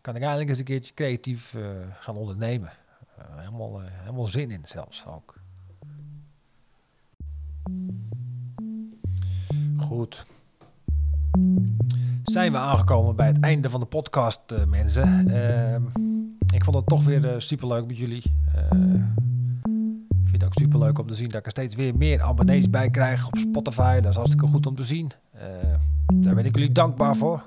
kan 0.00 0.14
ik 0.14 0.20
eigenlijk 0.20 0.48
eens 0.48 0.58
een 0.58 0.64
keertje 0.64 0.94
creatief 0.94 1.54
gaan 1.98 2.16
ondernemen. 2.16 2.70
helemaal, 3.36 3.80
helemaal 3.80 4.28
zin 4.28 4.50
in 4.50 4.62
zelfs 4.64 5.04
ook. 5.06 5.34
Goed. 9.78 10.26
Zijn 12.24 12.52
we 12.52 12.58
aangekomen 12.58 13.16
bij 13.16 13.26
het 13.26 13.40
einde 13.40 13.70
van 13.70 13.80
de 13.80 13.86
podcast, 13.86 14.40
mensen. 14.66 15.30
Ehm, 15.30 15.82
ik 16.54 16.64
vond 16.64 16.76
het 16.76 16.86
toch 16.86 17.04
weer 17.04 17.42
super 17.42 17.68
leuk 17.68 17.86
met 17.86 17.98
jullie 17.98 18.22
ook 20.46 20.54
super 20.54 20.78
leuk 20.78 20.98
om 20.98 21.06
te 21.06 21.14
zien 21.14 21.28
dat 21.28 21.38
ik 21.38 21.44
er 21.44 21.50
steeds 21.50 21.74
weer 21.74 21.96
meer 21.96 22.22
abonnees 22.22 22.70
bij 22.70 22.90
krijg 22.90 23.26
op 23.26 23.36
Spotify. 23.36 24.00
Dat 24.00 24.10
is 24.10 24.16
hartstikke 24.16 24.46
goed 24.46 24.66
om 24.66 24.74
te 24.74 24.84
zien. 24.84 25.10
Uh, 25.34 25.40
daar 26.14 26.34
ben 26.34 26.44
ik 26.44 26.54
jullie 26.54 26.72
dankbaar 26.72 27.16
voor. 27.16 27.42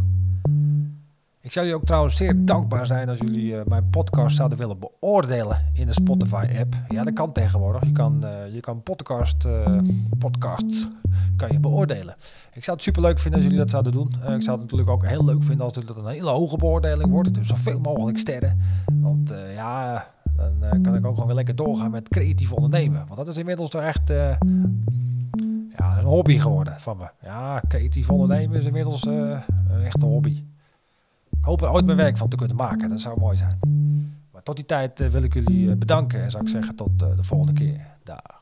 Ik 1.42 1.52
zou 1.52 1.66
jullie 1.66 1.82
ook 1.82 1.88
trouwens 1.88 2.16
zeer 2.16 2.46
dankbaar 2.46 2.86
zijn 2.86 3.10
als 3.10 3.20
jullie 3.20 3.54
uh, 3.54 3.62
mijn 3.66 3.90
podcast 3.90 4.36
zouden 4.36 4.58
willen 4.58 4.80
beoordelen 4.80 5.72
in 5.74 5.88
de 5.88 5.94
Spotify-app. 5.94 6.76
Ja, 6.90 7.04
dat 7.04 7.14
kan 7.14 7.32
tegenwoordig. 7.32 7.86
Je 7.86 7.92
kan, 7.92 8.22
uh, 8.24 8.54
je 8.54 8.60
kan 8.60 8.84
podcast, 8.84 9.48
podcasts 10.20 10.88
kan 11.36 11.52
je 11.52 11.60
beoordelen. 11.60 12.16
Ik 12.54 12.64
zou 12.64 12.78
het 12.78 12.86
super 12.86 13.02
leuk 13.02 13.20
vinden 13.20 13.40
als 13.40 13.44
jullie 13.50 13.64
dat 13.64 13.70
zouden 13.70 13.92
doen. 13.92 14.08
ik 14.08 14.44
zou 14.44 14.52
het 14.52 14.62
natuurlijk 14.62 14.90
ook 14.90 15.06
heel 15.06 15.26
leuk 15.26 15.44
vinden 15.44 15.66
als 15.66 15.76
het 15.76 15.90
een 15.90 16.08
hele 16.08 16.30
hoge 16.30 16.58
beoordeling 16.58 17.10
wordt. 17.10 17.34
Dus 17.34 17.48
zoveel 17.48 17.80
mogelijk 17.80 18.18
sterren. 18.18 18.60
Want 19.02 19.34
ja, 19.56 20.08
dan 20.40 20.54
uh, 20.64 20.84
kan 20.84 20.96
ik 20.96 21.06
ook 21.06 21.14
gewoon 21.14 21.28
weer 21.28 21.36
lekker 21.36 21.56
doorgaan 21.56 21.92
met 21.92 22.10
creatief 22.10 22.52
ondernemen. 22.52 23.04
Want 23.06 23.16
dat 23.18 23.28
is 23.28 23.38
inmiddels 23.38 23.70
toch 23.70 23.82
echt 23.82 24.10
uh, 24.10 24.18
ja, 25.78 25.98
een 25.98 26.06
hobby 26.06 26.38
geworden 26.38 26.80
van 26.80 26.98
me. 26.98 27.10
Ja, 27.22 27.62
creatief 27.68 28.10
ondernemen 28.10 28.58
is 28.58 28.66
inmiddels 28.66 29.06
uh, 29.06 29.40
een 29.70 29.82
echte 29.84 30.06
hobby. 30.06 30.44
Ik 31.30 31.46
hoop 31.46 31.62
er 31.62 31.72
ooit 31.72 31.86
mijn 31.86 31.98
werk 31.98 32.18
van 32.18 32.30
te 32.30 32.36
kunnen 32.36 32.56
maken. 32.56 32.90
Dat 32.90 33.00
zou 33.00 33.20
mooi 33.20 33.38
zijn. 33.38 33.60
Maar 34.32 34.44
tot 34.44 34.56
die 34.56 34.66
tijd 34.66 35.12
wil 35.12 35.24
ik 35.24 35.34
jullie 35.34 35.76
bedanken. 35.76 36.24
En 36.24 36.32
zou 36.32 36.44
ik 36.44 36.50
zeggen 36.50 36.76
tot 36.76 37.00
de 37.00 37.24
volgende 37.24 37.54
keer. 37.54 37.86
Dag. 38.04 38.42